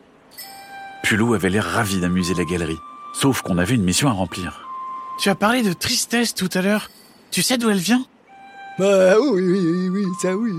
Pulot 1.04 1.34
avait 1.34 1.50
l'air 1.50 1.64
ravi 1.64 2.00
d'amuser 2.00 2.34
la 2.34 2.44
galerie. 2.44 2.78
Sauf 3.14 3.42
qu'on 3.42 3.58
avait 3.58 3.74
une 3.74 3.84
mission 3.84 4.08
à 4.08 4.12
remplir. 4.12 4.68
Tu 5.18 5.28
as 5.28 5.34
parlé 5.34 5.62
de 5.62 5.72
tristesse 5.72 6.34
tout 6.34 6.50
à 6.54 6.62
l'heure. 6.62 6.90
Tu 7.30 7.42
sais 7.42 7.58
d'où 7.58 7.70
elle 7.70 7.78
vient? 7.78 8.04
Bah 8.78 9.14
oui, 9.20 9.42
oui, 9.42 9.60
oui, 9.60 9.88
oui, 9.88 10.04
ça 10.20 10.34
oui. 10.34 10.50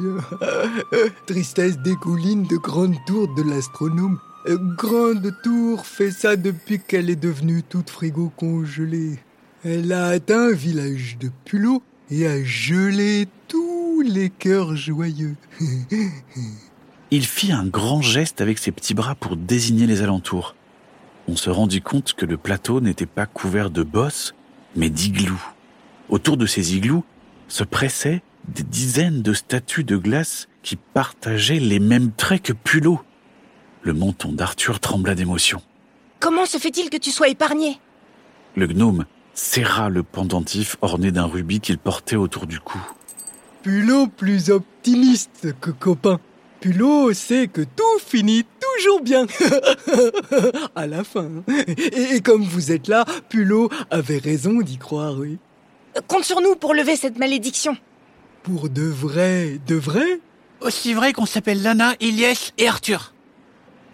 Tristesse 1.25 1.77
des 1.79 1.95
collines 1.95 2.45
de 2.45 2.57
Grande 2.57 2.95
Tour 3.05 3.27
de 3.35 3.41
l'astronome. 3.41 4.19
Grande 4.45 5.33
Tour 5.41 5.85
fait 5.85 6.11
ça 6.11 6.35
depuis 6.35 6.79
qu'elle 6.79 7.09
est 7.09 7.15
devenue 7.15 7.63
toute 7.63 7.89
frigo 7.89 8.31
congelée. 8.35 9.19
Elle 9.63 9.93
a 9.93 10.07
atteint 10.07 10.49
un 10.49 10.53
village 10.53 11.17
de 11.19 11.31
Pulot 11.45 11.81
et 12.11 12.27
a 12.27 12.43
gelé 12.43 13.27
tous 13.47 14.01
les 14.01 14.29
cœurs 14.29 14.75
joyeux. 14.75 15.35
Il 17.11 17.25
fit 17.25 17.53
un 17.53 17.65
grand 17.65 18.01
geste 18.01 18.41
avec 18.41 18.57
ses 18.57 18.71
petits 18.71 18.93
bras 18.93 19.15
pour 19.15 19.37
désigner 19.37 19.87
les 19.87 20.01
alentours. 20.01 20.55
On 21.29 21.37
se 21.37 21.49
rendit 21.49 21.81
compte 21.81 22.13
que 22.13 22.25
le 22.25 22.35
plateau 22.35 22.81
n'était 22.81 23.05
pas 23.05 23.25
couvert 23.25 23.69
de 23.69 23.83
bosses, 23.83 24.35
mais 24.75 24.89
d'iglous. 24.89 25.41
Autour 26.09 26.35
de 26.35 26.45
ces 26.45 26.75
igloos 26.75 27.05
se 27.47 27.63
pressaient 27.63 28.23
des 28.49 28.63
dizaines 28.63 29.21
de 29.21 29.33
statues 29.33 29.85
de 29.85 29.95
glace 29.95 30.49
qui 30.63 30.75
partageaient 30.75 31.59
les 31.59 31.79
mêmes 31.79 32.11
traits 32.11 32.41
que 32.41 32.53
Pulot. 32.53 32.99
Le 33.83 33.93
menton 33.93 34.31
d'Arthur 34.31 34.79
trembla 34.79 35.13
d'émotion. 35.13 35.61
Comment 36.19 36.45
se 36.45 36.57
fait-il 36.57 36.89
que 36.89 36.97
tu 36.97 37.11
sois 37.11 37.27
épargné? 37.27 37.79
Le 38.55 38.67
gnome 38.67 39.05
serra 39.33 39.89
le 39.89 40.03
pendentif 40.03 40.77
orné 40.81 41.11
d'un 41.11 41.25
rubis 41.25 41.59
qu'il 41.59 41.77
portait 41.77 42.15
autour 42.15 42.47
du 42.47 42.59
cou. 42.59 42.79
Pulot 43.61 44.07
plus 44.07 44.49
optimiste 44.49 45.47
que 45.59 45.71
copain. 45.71 46.19
Pulot 46.61 47.11
sait 47.13 47.47
que 47.47 47.61
tout 47.61 47.99
finit 48.05 48.45
toujours 48.77 49.01
bien. 49.01 49.25
à 50.75 50.87
la 50.87 51.03
fin. 51.03 51.29
Et, 51.67 52.15
et 52.15 52.21
comme 52.21 52.43
vous 52.43 52.71
êtes 52.71 52.87
là, 52.87 53.03
Pulot 53.27 53.69
avait 53.91 54.17
raison 54.19 54.61
d'y 54.61 54.77
croire, 54.77 55.17
oui. 55.17 55.37
Euh, 55.97 56.01
Compte 56.07 56.23
sur 56.23 56.39
nous 56.39 56.55
pour 56.55 56.73
lever 56.73 56.95
cette 56.95 57.17
malédiction. 57.17 57.75
Pour 58.43 58.69
de 58.69 58.83
vrai, 58.83 59.59
de 59.67 59.75
vrai? 59.75 60.19
Aussi 60.61 60.93
vrai 60.93 61.11
qu'on 61.11 61.25
s'appelle 61.25 61.61
Lana, 61.61 61.95
Ilyes 61.99 62.51
et 62.57 62.67
Arthur. 62.67 63.12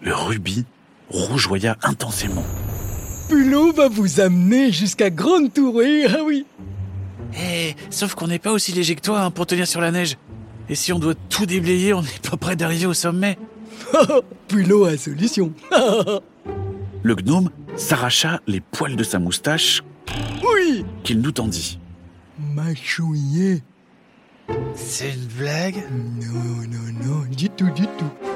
Le 0.02 0.14
rubis 0.14 0.64
rougeoya 1.08 1.76
intensément. 1.82 2.44
Pulot 3.28 3.72
va 3.72 3.88
vous 3.88 4.20
amener 4.20 4.72
jusqu'à 4.72 5.10
Grande 5.10 5.52
Tour, 5.52 5.74
oui, 5.76 6.06
ah 6.08 6.22
oui. 6.24 6.46
Eh, 7.38 7.74
sauf 7.90 8.14
qu'on 8.14 8.26
n'est 8.26 8.38
pas 8.38 8.52
aussi 8.52 8.72
léger 8.72 8.94
que 8.96 9.02
toi 9.02 9.20
hein, 9.20 9.30
pour 9.30 9.46
tenir 9.46 9.66
sur 9.66 9.80
la 9.80 9.90
neige. 9.90 10.16
Et 10.68 10.74
si 10.74 10.92
on 10.92 10.98
doit 10.98 11.14
tout 11.28 11.46
déblayer, 11.46 11.92
on 11.94 12.02
n'est 12.02 12.30
pas 12.30 12.36
près 12.36 12.56
d'arriver 12.56 12.86
au 12.86 12.94
sommet. 12.94 13.38
Pulot 14.48 14.86
a 14.86 14.96
solution. 14.96 15.52
Le 17.02 17.14
gnome 17.14 17.50
s'arracha 17.76 18.40
les 18.46 18.60
poils 18.60 18.96
de 18.96 19.04
sa 19.04 19.18
moustache 19.18 19.82
oui 20.42 20.84
qu'il 21.04 21.20
nous 21.20 21.32
tendit. 21.32 21.78
Mâchouillé. 22.54 23.62
C'est 24.74 25.12
une 25.14 25.26
blague? 25.38 25.84
Non, 26.20 26.66
non, 26.68 27.04
non, 27.04 27.26
du 27.30 27.48
tout, 27.50 27.70
du 27.70 27.82
tout. 27.82 28.29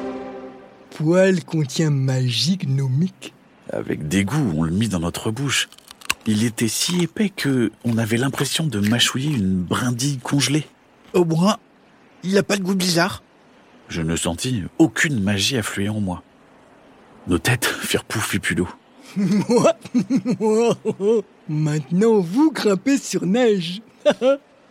Poil 0.95 1.43
contient 1.43 1.91
magie 1.91 2.57
gnomique. 2.57 3.35
Avec 3.73 4.07
dégoût, 4.07 4.53
on 4.55 4.63
le 4.63 4.71
mit 4.71 4.89
dans 4.89 5.01
notre 5.01 5.33
bouche. 5.33 5.69
Il 6.25 6.45
était 6.45 6.69
si 6.69 7.03
épais 7.03 7.31
que 7.31 7.73
on 7.85 7.99
avait 7.99 8.17
l'impression 8.17 8.65
de 8.69 8.79
mâchouiller 8.79 9.37
une 9.37 9.61
brindille 9.61 10.19
congelée. 10.19 10.67
Au 11.13 11.25
moins, 11.25 11.57
il 12.23 12.35
n'a 12.35 12.45
pas 12.45 12.57
de 12.57 12.63
goût 12.63 12.77
bizarre. 12.77 13.25
Je 13.89 14.03
ne 14.03 14.15
sentis 14.15 14.63
aucune 14.79 15.21
magie 15.21 15.57
affluer 15.57 15.89
en 15.89 15.99
moi. 16.01 16.23
Nos 17.27 17.39
têtes 17.39 17.65
firent 17.83 18.05
pouf 18.05 18.33
et 18.37 18.39
Pulot. 18.39 18.69
Moi 19.17 19.73
Moi 20.41 20.77
Maintenant, 21.49 22.21
vous 22.21 22.53
grimpez 22.53 22.99
sur 22.99 23.27
neige. 23.27 23.83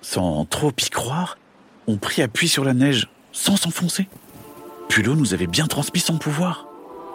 Sans 0.02 0.46
trop 0.46 0.72
y 0.72 0.90
croire, 0.90 1.38
on 1.86 1.98
prit 1.98 2.22
appui 2.22 2.48
sur 2.48 2.64
la 2.64 2.74
neige, 2.74 3.10
sans 3.32 3.58
s'enfoncer. 3.58 4.08
Pulot 4.94 5.16
nous 5.16 5.34
avait 5.34 5.48
bien 5.48 5.66
transmis 5.66 6.02
son 6.02 6.20
pouvoir. 6.20 6.68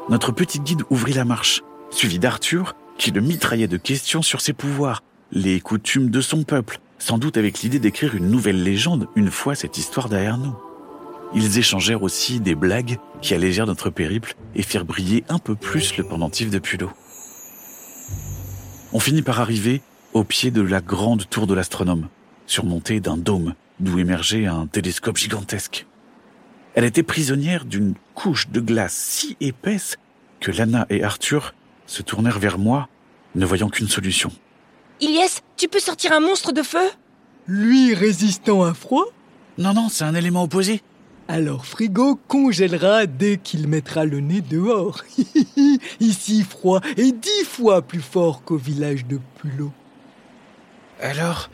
Notre 0.09 0.33
petit 0.33 0.59
guide 0.59 0.83
ouvrit 0.91 1.13
la 1.13 1.25
marche, 1.25 1.63
suivi 1.91 2.19
d'Arthur, 2.19 2.75
qui 2.99 3.13
le 3.13 3.21
mitraillait 3.21 3.69
de 3.69 3.77
questions 3.77 4.21
sur 4.21 4.41
ses 4.41 4.53
pouvoirs, 4.53 5.05
les 5.31 5.61
coutumes 5.61 6.11
de 6.11 6.21
son 6.21 6.43
peuple, 6.43 6.81
sans 6.99 7.19
doute 7.19 7.37
avec 7.37 7.61
l'idée 7.61 7.79
d'écrire 7.79 8.17
une 8.17 8.31
nouvelle 8.31 8.65
légende 8.65 9.07
une 9.15 9.31
fois 9.31 9.55
cette 9.55 9.79
histoire 9.79 10.09
derrière 10.09 10.39
nous. 10.39 10.57
Ils 11.37 11.57
échangèrent 11.57 12.03
aussi 12.03 12.41
des 12.41 12.57
blagues 12.57 12.99
qui 13.23 13.33
allégèrent 13.33 13.67
notre 13.67 13.91
périple 13.91 14.35
et 14.57 14.63
firent 14.63 14.85
briller 14.85 15.23
un 15.29 15.39
peu 15.39 15.55
plus 15.55 15.97
le 15.99 16.03
pendentif 16.03 16.51
de 16.51 16.59
Pulot. 16.59 16.91
On 18.93 18.99
finit 18.99 19.23
par 19.23 19.39
arriver 19.39 19.83
au 20.15 20.25
pied 20.25 20.51
de 20.51 20.63
la 20.63 20.81
grande 20.81 21.31
tour 21.31 21.47
de 21.47 21.55
l'astronome, 21.55 22.09
surmontée 22.45 22.99
d'un 22.99 23.17
dôme 23.17 23.55
d'où 23.79 24.01
émergeait 24.01 24.47
un 24.47 24.67
télescope 24.67 25.17
gigantesque. 25.17 25.87
Elle 26.79 26.85
était 26.85 27.03
prisonnière 27.03 27.65
d'une 27.65 27.95
couche 28.15 28.51
de 28.51 28.61
glace 28.61 28.95
si 28.95 29.37
épaisse 29.41 29.97
que 30.39 30.53
Lana 30.53 30.87
et 30.91 31.03
Arthur 31.03 31.53
se 31.89 32.03
tournèrent 32.03 32.39
vers 32.39 32.57
moi, 32.57 32.89
ne 33.35 33.45
voyant 33.45 33.69
qu'une 33.69 33.89
solution. 33.89 34.31
Ilyes, 35.01 35.41
tu 35.57 35.67
peux 35.67 35.81
sortir 35.81 36.13
un 36.13 36.21
monstre 36.21 36.53
de 36.53 36.63
feu? 36.63 36.89
Lui 37.49 37.95
résistant 37.95 38.63
à 38.63 38.75
froid? 38.75 39.07
Non, 39.59 39.75
non, 39.75 39.89
c'est 39.89 40.05
un 40.05 40.15
élément 40.15 40.45
opposé. 40.45 40.81
Alors 41.27 41.67
Frigo 41.67 42.15
congèlera 42.29 43.07
dès 43.07 43.39
qu'il 43.39 43.67
mettra 43.67 44.05
le 44.05 44.21
nez 44.21 44.41
dehors. 44.41 45.03
Ici 45.99 46.45
froid 46.45 46.81
et 46.97 47.11
dix 47.11 47.45
fois 47.45 47.83
plus 47.83 48.01
fort 48.01 48.45
qu'au 48.45 48.57
village 48.57 49.05
de 49.05 49.19
Pulot. 49.41 49.73
Alors, 51.01 51.51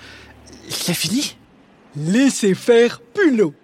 c'est 0.68 0.92
fini? 0.92 1.38
Laissez 1.96 2.54
faire 2.54 3.00
Pulot. 3.00 3.54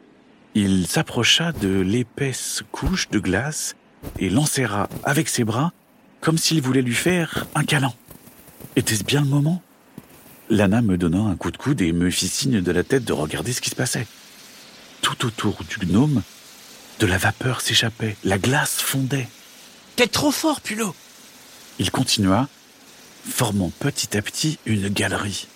Il 0.54 0.88
s'approcha 0.88 1.52
de 1.52 1.80
l'épaisse 1.80 2.62
couche 2.72 3.08
de 3.10 3.20
glace 3.20 3.76
et 4.18 4.30
l'enserra 4.30 4.88
avec 5.04 5.28
ses 5.28 5.44
bras 5.44 5.72
comme 6.20 6.38
s'il 6.38 6.60
voulait 6.60 6.82
lui 6.82 6.94
faire 6.94 7.46
un 7.54 7.64
câlin. 7.64 7.94
Était-ce 8.74 9.04
bien 9.04 9.20
le 9.20 9.28
moment? 9.28 9.62
Lana 10.48 10.82
me 10.82 10.98
donna 10.98 11.18
un 11.18 11.36
coup 11.36 11.52
de 11.52 11.56
coude 11.56 11.80
et 11.80 11.92
me 11.92 12.10
fit 12.10 12.28
signe 12.28 12.60
de 12.60 12.72
la 12.72 12.82
tête 12.82 13.04
de 13.04 13.12
regarder 13.12 13.52
ce 13.52 13.60
qui 13.60 13.70
se 13.70 13.76
passait. 13.76 14.06
Tout 15.02 15.24
autour 15.24 15.60
du 15.68 15.86
gnome, 15.86 16.22
de 16.98 17.06
la 17.06 17.16
vapeur 17.16 17.60
s'échappait, 17.60 18.16
la 18.24 18.38
glace 18.38 18.80
fondait. 18.80 19.28
T'es 19.94 20.08
trop 20.08 20.32
fort, 20.32 20.60
Pulot 20.60 20.94
Il 21.78 21.90
continua, 21.92 22.48
formant 23.28 23.70
petit 23.78 24.16
à 24.16 24.22
petit 24.22 24.58
une 24.66 24.88
galerie. 24.88 25.46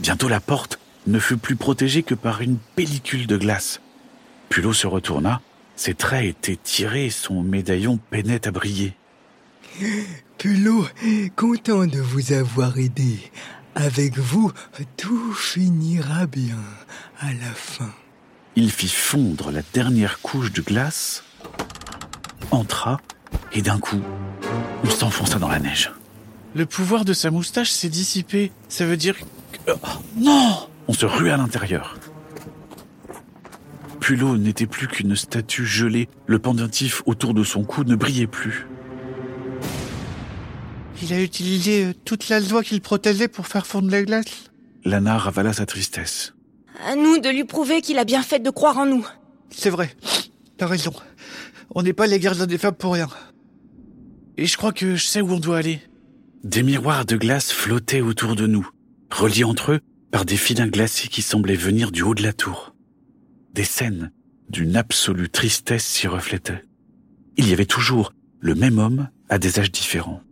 Bientôt 0.00 0.28
la 0.28 0.40
porte 0.40 0.78
ne 1.06 1.18
fut 1.18 1.36
plus 1.36 1.56
protégée 1.56 2.02
que 2.02 2.14
par 2.14 2.40
une 2.40 2.58
pellicule 2.74 3.26
de 3.26 3.36
glace. 3.36 3.80
Pulot 4.48 4.72
se 4.72 4.86
retourna, 4.86 5.40
ses 5.76 5.94
traits 5.94 6.26
étaient 6.26 6.58
tirés 6.62 7.06
et 7.06 7.10
son 7.10 7.42
médaillon 7.42 7.98
peinait 8.10 8.46
à 8.46 8.50
briller. 8.50 8.94
Pulot, 10.38 10.86
content 11.36 11.86
de 11.86 12.00
vous 12.00 12.32
avoir 12.32 12.78
aidé. 12.78 13.18
Avec 13.74 14.18
vous, 14.18 14.50
tout 14.96 15.32
finira 15.32 16.26
bien 16.26 16.58
à 17.20 17.32
la 17.32 17.52
fin. 17.54 17.92
Il 18.56 18.72
fit 18.72 18.88
fondre 18.88 19.52
la 19.52 19.62
dernière 19.72 20.20
couche 20.20 20.52
de 20.52 20.62
glace, 20.62 21.22
entra, 22.50 23.00
et 23.52 23.62
d'un 23.62 23.78
coup, 23.78 24.00
on 24.82 24.90
s'enfonça 24.90 25.38
dans 25.38 25.48
la 25.48 25.60
neige. 25.60 25.92
Le 26.54 26.66
pouvoir 26.66 27.04
de 27.04 27.12
sa 27.12 27.30
moustache 27.30 27.70
s'est 27.70 27.88
dissipé. 27.88 28.50
Ça 28.68 28.84
veut 28.84 28.96
dire 28.96 29.16
que... 29.16 29.70
Oh, 29.70 29.88
non 30.16 30.68
On 30.88 30.92
se 30.92 31.06
rua 31.06 31.34
à 31.34 31.36
l'intérieur. 31.36 31.96
Pulot 34.08 34.38
n'était 34.38 34.66
plus 34.66 34.88
qu'une 34.88 35.14
statue 35.14 35.66
gelée. 35.66 36.08
Le 36.26 36.38
pendentif 36.38 37.02
autour 37.04 37.34
de 37.34 37.44
son 37.44 37.62
cou 37.62 37.84
ne 37.84 37.94
brillait 37.94 38.26
plus. 38.26 38.66
Il 41.02 41.12
a 41.12 41.20
utilisé 41.20 41.84
euh, 41.84 41.92
toute 42.06 42.30
la 42.30 42.40
loi 42.40 42.62
qu'il 42.62 42.80
protégeait 42.80 43.28
pour 43.28 43.46
faire 43.46 43.66
fondre 43.66 43.90
la 43.90 44.02
glace. 44.02 44.50
Lana 44.86 45.18
ravala 45.18 45.52
sa 45.52 45.66
tristesse. 45.66 46.32
À 46.86 46.96
nous 46.96 47.18
de 47.18 47.28
lui 47.28 47.44
prouver 47.44 47.82
qu'il 47.82 47.98
a 47.98 48.06
bien 48.06 48.22
fait 48.22 48.38
de 48.38 48.48
croire 48.48 48.78
en 48.78 48.86
nous. 48.86 49.06
C'est 49.50 49.68
vrai. 49.68 49.94
T'as 50.56 50.68
raison. 50.68 50.94
On 51.74 51.82
n'est 51.82 51.92
pas 51.92 52.06
les 52.06 52.18
gardiens 52.18 52.46
des 52.46 52.56
femmes 52.56 52.76
pour 52.76 52.94
rien. 52.94 53.08
et 54.38 54.46
je 54.46 54.56
crois 54.56 54.72
que 54.72 54.96
je 54.96 55.04
sais 55.04 55.20
où 55.20 55.32
on 55.32 55.38
doit 55.38 55.58
aller. 55.58 55.82
Des 56.44 56.62
miroirs 56.62 57.04
de 57.04 57.18
glace 57.18 57.52
flottaient 57.52 58.00
autour 58.00 58.36
de 58.36 58.46
nous, 58.46 58.70
reliés 59.10 59.44
entre 59.44 59.72
eux 59.72 59.80
par 60.10 60.24
des 60.24 60.38
filins 60.38 60.68
glacés 60.68 61.08
qui 61.08 61.20
semblaient 61.20 61.56
venir 61.56 61.92
du 61.92 62.00
haut 62.00 62.14
de 62.14 62.22
la 62.22 62.32
tour. 62.32 62.72
Des 63.52 63.64
scènes 63.64 64.12
d'une 64.48 64.76
absolue 64.76 65.28
tristesse 65.28 65.84
s'y 65.84 66.06
reflétaient. 66.06 66.62
Il 67.36 67.48
y 67.48 67.52
avait 67.52 67.66
toujours 67.66 68.12
le 68.40 68.54
même 68.54 68.78
homme 68.78 69.08
à 69.28 69.38
des 69.38 69.58
âges 69.58 69.72
différents. 69.72 70.22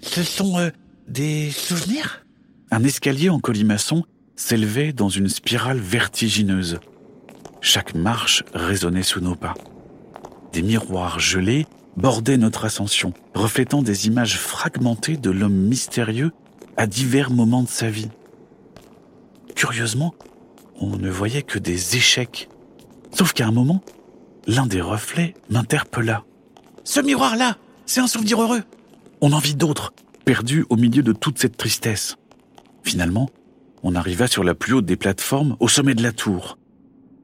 Ce 0.00 0.22
sont 0.22 0.58
euh, 0.58 0.70
des 1.08 1.50
souvenirs? 1.50 2.26
Un 2.70 2.84
escalier 2.84 3.28
en 3.28 3.38
colimaçon 3.38 4.04
s'élevait 4.36 4.92
dans 4.92 5.08
une 5.08 5.28
spirale 5.28 5.78
vertigineuse. 5.78 6.80
Chaque 7.60 7.94
marche 7.94 8.42
résonnait 8.54 9.02
sous 9.02 9.20
nos 9.20 9.36
pas. 9.36 9.54
Des 10.52 10.62
miroirs 10.62 11.18
gelés 11.20 11.66
bordaient 11.96 12.38
notre 12.38 12.64
ascension, 12.64 13.12
reflétant 13.34 13.82
des 13.82 14.06
images 14.06 14.38
fragmentées 14.38 15.16
de 15.16 15.30
l'homme 15.30 15.54
mystérieux 15.54 16.32
à 16.76 16.86
divers 16.86 17.30
moments 17.30 17.62
de 17.62 17.68
sa 17.68 17.90
vie. 17.90 18.08
Curieusement, 19.54 20.14
on 20.80 20.96
ne 20.96 21.10
voyait 21.10 21.42
que 21.42 21.58
des 21.58 21.96
échecs. 21.96 22.48
Sauf 23.14 23.32
qu'à 23.32 23.46
un 23.46 23.52
moment, 23.52 23.82
l'un 24.46 24.66
des 24.66 24.80
reflets 24.80 25.34
m'interpella. 25.50 26.24
Ce 26.84 27.00
miroir-là, 27.00 27.58
c'est 27.86 28.00
un 28.00 28.06
souvenir 28.06 28.42
heureux. 28.42 28.62
On 29.20 29.32
en 29.32 29.38
vit 29.38 29.54
d'autres, 29.54 29.92
perdus 30.24 30.64
au 30.70 30.76
milieu 30.76 31.02
de 31.02 31.12
toute 31.12 31.38
cette 31.38 31.56
tristesse. 31.56 32.16
Finalement, 32.82 33.28
on 33.82 33.94
arriva 33.94 34.26
sur 34.26 34.44
la 34.44 34.54
plus 34.54 34.74
haute 34.74 34.86
des 34.86 34.96
plateformes, 34.96 35.56
au 35.60 35.68
sommet 35.68 35.94
de 35.94 36.02
la 36.02 36.12
tour. 36.12 36.58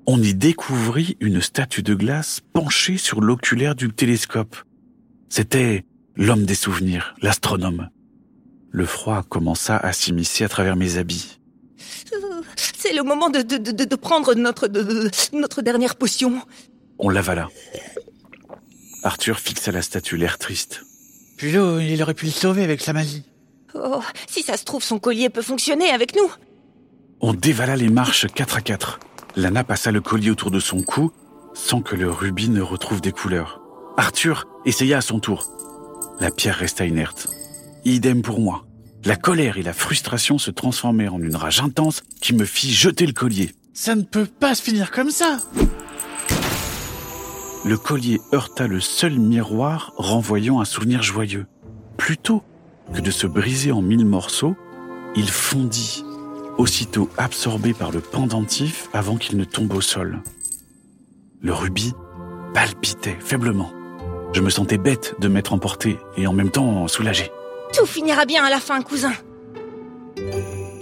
On 0.07 0.23
y 0.23 0.35
découvrit 0.35 1.17
une 1.21 1.41
statue 1.41 1.83
de 1.83 1.95
glace 1.95 2.41
penchée 2.53 2.97
sur 2.97 3.21
l'oculaire 3.21 3.75
du 3.75 3.91
télescope. 3.91 4.57
C'était 5.29 5.85
l'homme 6.17 6.45
des 6.45 6.55
souvenirs, 6.55 7.15
l'astronome. 7.21 7.91
Le 8.71 8.85
froid 8.85 9.23
commença 9.23 9.77
à 9.77 9.93
s'immiscer 9.93 10.45
à 10.45 10.49
travers 10.49 10.77
mes 10.77 10.99
habits. 10.99 11.38
C'est 12.57 12.93
le 12.93 13.03
moment 13.03 13.31
de, 13.31 13.43
de, 13.43 13.57
de, 13.57 13.85
de 13.85 13.97
prendre 13.97 14.35
notre, 14.35 14.69
de- 14.69 14.83
de- 14.83 15.11
notre 15.33 15.63
dernière 15.63 15.97
potion. 15.97 16.41
On 16.99 17.09
l'avala. 17.11 17.49
Arthur 19.03 19.39
fixa 19.39 19.71
la 19.73 19.83
statue, 19.83 20.17
l'air 20.17 20.39
triste. 20.39 20.83
Pulot, 21.37 21.79
il 21.81 22.03
aurait 22.03 22.15
pu 22.15 22.27
le 22.27 22.33
sauver 22.33 22.65
avec 22.65 22.81
sa 22.81 22.93
magie. 22.93 23.23
Oh, 23.75 24.01
si 24.29 24.43
ça 24.43 24.57
se 24.57 24.65
trouve, 24.65 24.83
son 24.83 24.99
collier 24.99 25.29
peut 25.29 25.43
fonctionner 25.43 25.91
avec 25.91 26.17
nous. 26.17 26.31
On 27.21 27.33
dévala 27.35 27.77
les 27.77 27.89
marches 27.89 28.27
quatre 28.35 28.57
à 28.57 28.61
quatre. 28.61 28.99
Lana 29.37 29.63
passa 29.63 29.93
le 29.93 30.01
collier 30.01 30.31
autour 30.31 30.51
de 30.51 30.59
son 30.61 30.83
cou 30.83 31.13
sans 31.55 31.81
que 31.81 31.95
le 31.97 32.11
rubis 32.11 32.49
ne 32.49 32.61
retrouve 32.61 33.01
des 33.01 33.13
couleurs. 33.13 33.61
Arthur 33.97 34.47
essaya 34.65 34.99
à 34.99 35.01
son 35.01 35.21
tour. 35.21 35.47
La 36.21 36.31
pierre 36.31 36.57
resta 36.57 36.85
inerte. 36.87 37.29
Idem 37.85 38.23
pour 38.23 38.41
moi. 38.41 38.65
La 39.05 39.17
colère 39.17 39.59
et 39.59 39.63
la 39.63 39.73
frustration 39.73 40.39
se 40.39 40.51
transformèrent 40.51 41.15
en 41.15 41.23
une 41.23 41.37
rage 41.37 41.61
intense 41.61 42.03
qui 42.21 42.35
me 42.35 42.45
fit 42.45 42.73
jeter 42.73 43.07
le 43.07 43.13
collier. 43.13 43.55
Ça 43.73 43.95
ne 43.95 44.03
peut 44.03 44.27
pas 44.27 44.55
se 44.55 44.63
finir 44.63 44.91
comme 44.91 45.11
ça. 45.11 45.39
Le 47.65 47.77
collier 47.77 48.21
heurta 48.33 48.67
le 48.67 48.81
seul 48.81 49.19
miroir 49.19 49.93
renvoyant 49.97 50.61
un 50.61 50.65
souvenir 50.65 51.03
joyeux. 51.03 51.47
Plutôt 51.97 52.43
que 52.93 53.01
de 53.01 53.11
se 53.11 53.27
briser 53.27 53.73
en 53.73 53.83
mille 53.83 54.05
morceaux, 54.05 54.57
il 55.15 55.29
fondit, 55.29 56.05
aussitôt 56.57 57.09
absorbé 57.17 57.75
par 57.75 57.93
le 57.93 58.01
pendentif 58.01 58.89
avant 58.93 59.17
qu'il 59.17 59.37
ne 59.37 59.45
tombe 59.45 59.73
au 59.75 59.81
sol. 59.81 60.23
Le 61.41 61.53
rubis 61.53 61.95
palpitait 62.53 63.19
faiblement. 63.21 63.71
Je 64.33 64.41
me 64.41 64.51
sentais 64.51 64.79
bête 64.79 65.15
de 65.21 65.29
m'être 65.29 65.53
emporté 65.53 65.99
et 66.17 66.27
en 66.27 66.33
même 66.33 66.51
temps 66.51 66.89
soulagé. 66.89 67.31
Tout 67.73 67.87
finira 67.87 68.25
bien 68.25 68.45
à 68.45 68.51
la 68.51 68.61
fin, 68.61 68.83
cousin. 68.83 69.13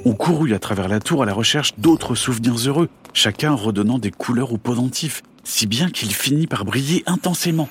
On 0.05 0.15
courut 0.15 0.55
à 0.55 0.59
travers 0.59 0.89
la 0.89 1.01
tour 1.01 1.23
à 1.23 1.27
la 1.27 1.33
recherche 1.33 1.75
d'autres 1.79 2.15
souvenirs 2.15 2.57
heureux, 2.67 2.89
chacun 3.13 3.53
redonnant 3.53 3.99
des 3.99 4.11
couleurs 4.11 4.53
au 4.53 4.59
pendentif, 4.59 5.23
si 5.43 5.67
bien 5.67 5.91
qu'il 5.91 6.15
finit 6.15 6.47
par 6.47 6.65
briller 6.65 7.03
intensément. 7.07 7.69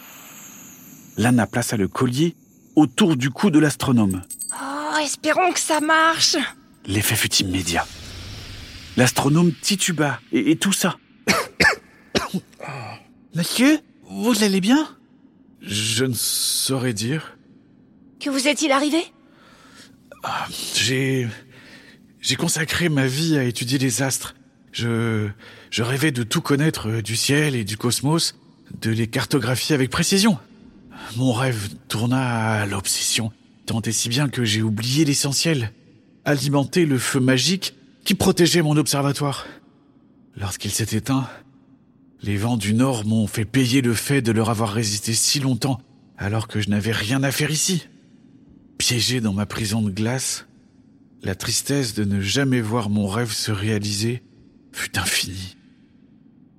Lana 1.18 1.48
plaça 1.48 1.78
le 1.78 1.88
collier 1.88 2.36
autour 2.76 3.16
du 3.16 3.30
cou 3.30 3.52
de 3.52 3.60
l'astronome. 3.60 4.22
Oh, 4.54 4.98
espérons 5.02 5.54
que 5.54 5.60
ça 5.60 5.80
marche. 5.80 6.36
L'effet 6.86 7.16
fut 7.16 7.34
immédiat. 7.36 7.88
L'astronome 8.98 9.54
tituba 9.54 10.20
et, 10.34 10.52
et 10.52 10.56
tout 10.58 10.74
ça. 10.74 10.98
Monsieur, 13.36 13.80
vous 14.10 14.44
allez 14.44 14.62
bien? 14.62 14.88
Je 15.62 16.06
ne 16.06 16.14
saurais 16.14 16.94
dire. 16.94 17.38
Que 18.26 18.32
vous 18.32 18.48
est-il 18.48 18.72
arrivé? 18.72 18.98
J'ai. 20.74 21.28
J'ai 22.22 22.36
consacré 22.36 22.90
ma 22.90 23.06
vie 23.06 23.38
à 23.38 23.44
étudier 23.44 23.78
les 23.78 24.02
astres. 24.02 24.34
Je. 24.72 25.30
Je 25.70 25.84
rêvais 25.84 26.12
de 26.12 26.24
tout 26.24 26.42
connaître 26.42 26.90
euh, 26.90 27.02
du 27.04 27.16
ciel 27.16 27.54
et 27.54 27.64
du 27.64 27.78
cosmos, 27.78 28.36
de 28.82 28.90
les 28.90 29.06
cartographier 29.06 29.76
avec 29.76 29.92
précision. 29.92 30.40
Mon 31.18 31.34
rêve 31.34 31.70
tourna 31.88 32.62
à 32.62 32.66
l'obsession, 32.66 33.32
tant 33.68 33.82
et 33.82 33.92
si 33.92 34.10
bien 34.10 34.28
que 34.28 34.44
j'ai 34.44 34.64
oublié 34.64 35.06
l'essentiel. 35.06 35.72
Alimenter 36.24 36.88
le 36.88 36.98
feu 36.98 37.20
magique 37.20 37.76
qui 38.06 38.16
protégeait 38.16 38.64
mon 38.64 38.76
observatoire. 38.76 39.46
Lorsqu'il 40.36 40.72
s'est 40.72 40.98
éteint, 40.98 41.30
les 42.24 42.38
vents 42.38 42.58
du 42.58 42.74
Nord 42.74 43.06
m'ont 43.06 43.28
fait 43.28 43.46
payer 43.46 43.84
le 43.84 43.94
fait 43.94 44.24
de 44.24 44.32
leur 44.32 44.50
avoir 44.50 44.74
résisté 44.74 45.14
si 45.14 45.40
longtemps, 45.40 45.80
alors 46.18 46.48
que 46.48 46.60
je 46.60 46.72
n'avais 46.72 46.92
rien 46.92 47.22
à 47.22 47.32
faire 47.32 47.52
ici. 47.52 47.86
Piégé 48.78 49.22
dans 49.22 49.34
ma 49.34 49.46
prison 49.46 49.82
de 49.82 49.90
glace, 49.90 50.48
la 51.24 51.36
tristesse 51.36 51.94
de 51.94 52.04
ne 52.04 52.22
jamais 52.22 52.62
voir 52.62 52.90
mon 52.90 53.08
rêve 53.08 53.32
se 53.32 53.52
réaliser 53.52 54.22
fut 54.72 54.98
infinie. 54.98 55.56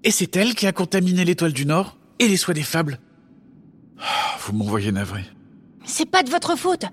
Et 0.03 0.11
c'est 0.11 0.37
elle 0.37 0.55
qui 0.55 0.67
a 0.67 0.73
contaminé 0.73 1.25
l'étoile 1.25 1.53
du 1.53 1.67
Nord 1.67 1.99
et 2.19 2.29
les 2.29 2.37
soies 2.37 2.55
des 2.55 2.63
fables. 2.63 2.99
Ah, 3.99 4.37
Vous 4.41 4.53
m'envoyez 4.55 4.93
navré. 4.93 5.23
C'est 5.85 6.11
pas 6.11 6.23
de 6.23 6.31
votre 6.31 6.57
faute. 6.57 6.85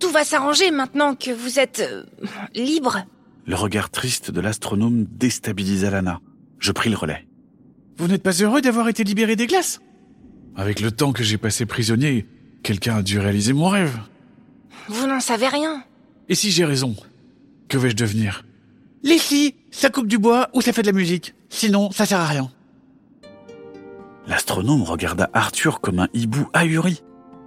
Tout 0.00 0.10
va 0.10 0.24
s'arranger 0.24 0.70
maintenant 0.70 1.14
que 1.14 1.30
vous 1.30 1.58
êtes 1.58 1.80
euh, 1.80 2.04
libre. 2.54 3.04
Le 3.46 3.54
regard 3.56 3.90
triste 3.90 4.30
de 4.30 4.40
l'astronome 4.40 5.04
déstabilisa 5.04 5.90
Lana. 5.90 6.20
Je 6.58 6.72
pris 6.72 6.90
le 6.90 6.96
relais. 6.96 7.26
Vous 7.96 8.06
n'êtes 8.08 8.22
pas 8.22 8.32
heureux 8.32 8.60
d'avoir 8.60 8.88
été 8.88 9.04
libéré 9.04 9.36
des 9.36 9.46
glaces? 9.46 9.80
Avec 10.56 10.80
le 10.80 10.90
temps 10.90 11.12
que 11.12 11.24
j'ai 11.24 11.38
passé 11.38 11.66
prisonnier, 11.66 12.26
quelqu'un 12.62 12.96
a 12.96 13.02
dû 13.02 13.18
réaliser 13.18 13.52
mon 13.52 13.68
rêve. 13.68 13.98
Vous 14.88 15.06
n'en 15.06 15.20
savez 15.20 15.48
rien. 15.48 15.82
Et 16.28 16.34
si 16.34 16.50
j'ai 16.50 16.64
raison, 16.64 16.94
que 17.68 17.78
vais-je 17.78 17.96
devenir? 17.96 18.44
Leslie, 19.02 19.54
ça 19.70 19.90
coupe 19.90 20.06
du 20.06 20.18
bois 20.18 20.48
ou 20.54 20.60
ça 20.60 20.72
fait 20.72 20.82
de 20.82 20.88
la 20.88 20.92
musique? 20.92 21.34
Sinon, 21.50 21.90
ça 21.90 22.06
sert 22.06 22.20
à 22.20 22.26
rien. 22.26 22.50
L'astronome 24.26 24.82
regarda 24.82 25.30
Arthur 25.32 25.80
comme 25.80 26.00
un 26.00 26.08
hibou 26.12 26.48
ahuri. 26.52 27.02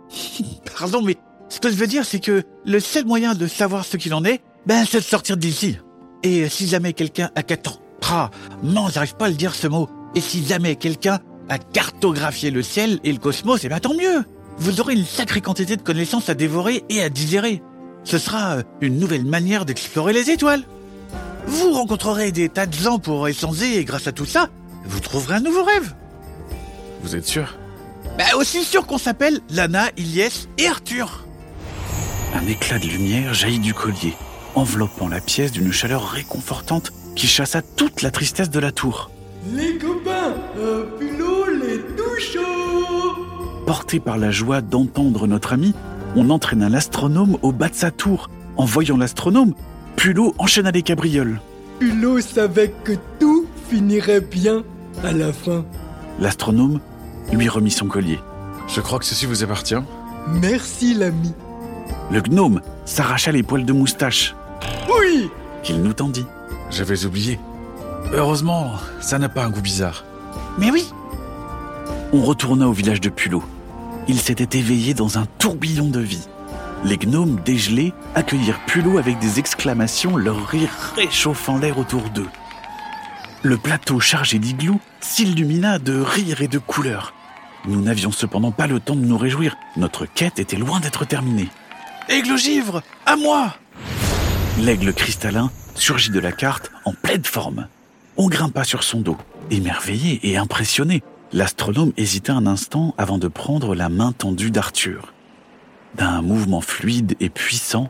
Pardon, 0.79 1.01
mais 1.01 1.17
ce 1.49 1.59
que 1.59 1.69
je 1.69 1.75
veux 1.75 1.87
dire, 1.87 2.05
c'est 2.05 2.19
que 2.19 2.43
le 2.65 2.79
seul 2.79 3.05
moyen 3.05 3.35
de 3.35 3.47
savoir 3.47 3.85
ce 3.85 3.97
qu'il 3.97 4.13
en 4.13 4.23
est, 4.23 4.41
ben, 4.65 4.85
c'est 4.85 4.99
de 4.99 5.03
sortir 5.03 5.37
d'ici. 5.37 5.77
Et 6.23 6.47
si 6.49 6.67
jamais 6.67 6.93
quelqu'un 6.93 7.29
a 7.35 7.43
quatre... 7.43 7.79
Ah, 8.13 8.29
non, 8.61 8.89
j'arrive 8.89 9.15
pas 9.15 9.25
à 9.25 9.29
le 9.29 9.35
dire 9.35 9.55
ce 9.55 9.67
mot. 9.67 9.89
Et 10.15 10.21
si 10.21 10.45
jamais 10.45 10.75
quelqu'un 10.75 11.19
a 11.49 11.57
cartographié 11.57 12.51
le 12.51 12.61
ciel 12.61 12.99
et 13.03 13.11
le 13.11 13.19
cosmos, 13.19 13.63
eh 13.63 13.69
ben 13.69 13.79
tant 13.79 13.93
mieux. 13.93 14.25
Vous 14.61 14.79
aurez 14.79 14.93
une 14.93 15.07
sacrée 15.07 15.41
quantité 15.41 15.75
de 15.75 15.81
connaissances 15.81 16.29
à 16.29 16.35
dévorer 16.35 16.83
et 16.87 17.01
à 17.01 17.09
digérer. 17.09 17.63
Ce 18.03 18.19
sera 18.19 18.57
euh, 18.57 18.63
une 18.79 18.99
nouvelle 18.99 19.25
manière 19.25 19.65
d'explorer 19.65 20.13
les 20.13 20.29
étoiles. 20.29 20.61
Vous 21.47 21.71
rencontrerez 21.71 22.31
des 22.31 22.47
tas 22.47 22.67
de 22.67 22.75
gens 22.75 22.99
pour 22.99 23.27
échanger 23.27 23.79
et 23.79 23.85
grâce 23.85 24.05
à 24.05 24.11
tout 24.11 24.27
ça, 24.27 24.49
vous 24.85 24.99
trouverez 24.99 25.37
un 25.37 25.39
nouveau 25.39 25.63
rêve. 25.63 25.95
Vous 27.01 27.15
êtes 27.15 27.25
sûr? 27.25 27.57
Bah 28.19 28.37
aussi 28.37 28.63
sûr 28.63 28.85
qu'on 28.85 28.99
s'appelle 28.99 29.39
Lana, 29.49 29.89
Ilyes 29.97 30.47
et 30.59 30.67
Arthur. 30.67 31.25
Un 32.35 32.45
éclat 32.45 32.77
de 32.77 32.85
lumière 32.85 33.33
jaillit 33.33 33.57
du 33.57 33.73
collier, 33.73 34.13
enveloppant 34.53 35.07
la 35.07 35.21
pièce 35.21 35.51
d'une 35.51 35.71
chaleur 35.71 36.07
réconfortante 36.07 36.93
qui 37.15 37.25
chassa 37.25 37.63
toute 37.63 38.03
la 38.03 38.11
tristesse 38.11 38.51
de 38.51 38.59
la 38.59 38.71
tour. 38.71 39.09
Les 39.55 39.79
copains, 39.79 40.35
un 40.55 40.99
Pulot 40.99 41.47
les 41.47 41.79
tout 41.95 42.19
chaud 42.19 42.60
Porté 43.65 43.99
par 43.99 44.17
la 44.17 44.31
joie 44.31 44.61
d'entendre 44.61 45.27
notre 45.27 45.53
ami, 45.53 45.73
on 46.15 46.29
entraîna 46.29 46.69
l'astronome 46.69 47.37
au 47.41 47.51
bas 47.51 47.69
de 47.69 47.75
sa 47.75 47.91
tour. 47.91 48.29
En 48.57 48.65
voyant 48.65 48.97
l'astronome, 48.97 49.53
Pulot 49.95 50.33
enchaîna 50.37 50.71
les 50.71 50.81
cabrioles. 50.81 51.39
Pulot 51.79 52.19
savait 52.21 52.73
que 52.83 52.93
tout 53.19 53.45
finirait 53.69 54.21
bien 54.21 54.63
à 55.03 55.11
la 55.11 55.31
fin. 55.31 55.63
L'astronome 56.19 56.79
lui 57.31 57.47
remit 57.47 57.71
son 57.71 57.87
collier. 57.87 58.19
Je 58.67 58.81
crois 58.81 58.99
que 58.99 59.05
ceci 59.05 59.25
vous 59.25 59.43
appartient. 59.43 59.75
Merci 60.27 60.93
l'ami. 60.93 61.33
Le 62.11 62.21
gnome 62.21 62.61
s'arracha 62.85 63.31
les 63.31 63.43
poils 63.43 63.65
de 63.65 63.73
moustache 63.73 64.35
Oui 64.87 65.29
qu'il 65.63 65.81
nous 65.81 65.93
tendit. 65.93 66.25
J'avais 66.69 67.05
oublié. 67.05 67.39
Heureusement, 68.13 68.73
ça 68.99 69.19
n'a 69.19 69.29
pas 69.29 69.45
un 69.45 69.49
goût 69.49 69.61
bizarre. 69.61 70.03
Mais 70.57 70.71
oui, 70.71 70.91
On 72.13 72.21
retourna 72.23 72.67
au 72.67 72.73
village 72.73 72.99
de 72.99 73.07
Pulot. 73.07 73.43
il 74.09 74.19
s'était 74.19 74.59
éveillé 74.59 74.93
dans 74.93 75.17
un 75.17 75.25
tourbillon 75.37 75.87
de 75.87 76.01
vie. 76.01 76.27
Les 76.83 76.97
gnomes 76.97 77.39
dégelés 77.45 77.93
accueillirent 78.15 78.59
Pulot 78.65 78.97
avec 78.97 79.17
des 79.19 79.39
exclamations, 79.39 80.17
leur 80.17 80.45
rire 80.47 80.69
réchauffant 80.95 81.57
l'air 81.57 81.77
autour 81.77 82.09
d'eux. 82.09 82.27
Le 83.43 83.55
plateau 83.55 84.01
chargé 84.01 84.39
d'iglous 84.39 84.81
s'illumina 84.99 85.79
de 85.79 86.01
rires 86.01 86.41
et 86.41 86.49
de 86.49 86.57
couleurs. 86.57 87.13
Nous 87.65 87.81
n'avions 87.81 88.11
cependant 88.11 88.51
pas 88.51 88.67
le 88.67 88.81
temps 88.81 88.95
de 88.95 89.05
nous 89.05 89.17
réjouir. 89.17 89.55
Notre 89.77 90.05
quête 90.05 90.39
était 90.39 90.57
loin 90.57 90.81
d'être 90.81 91.05
terminée. 91.05 91.47
Aigle 92.09 92.37
givre, 92.37 92.81
à 93.05 93.15
moi 93.15 93.55
L'aigle 94.59 94.93
cristallin 94.93 95.49
surgit 95.75 96.09
de 96.09 96.19
la 96.19 96.33
carte 96.33 96.71
en 96.83 96.91
pleine 96.91 97.23
forme. 97.23 97.67
On 98.17 98.27
grimpa 98.27 98.65
sur 98.65 98.83
son 98.83 98.99
dos. 98.99 99.17
Émerveillé 99.49 100.19
et 100.23 100.37
impressionné, 100.37 101.03
l'astronome 101.33 101.93
hésita 101.97 102.33
un 102.33 102.45
instant 102.45 102.93
avant 102.97 103.17
de 103.17 103.27
prendre 103.27 103.73
la 103.75 103.89
main 103.89 104.11
tendue 104.11 104.51
d'Arthur. 104.51 105.13
D'un 105.95 106.21
mouvement 106.21 106.61
fluide 106.61 107.15
et 107.19 107.29
puissant, 107.29 107.89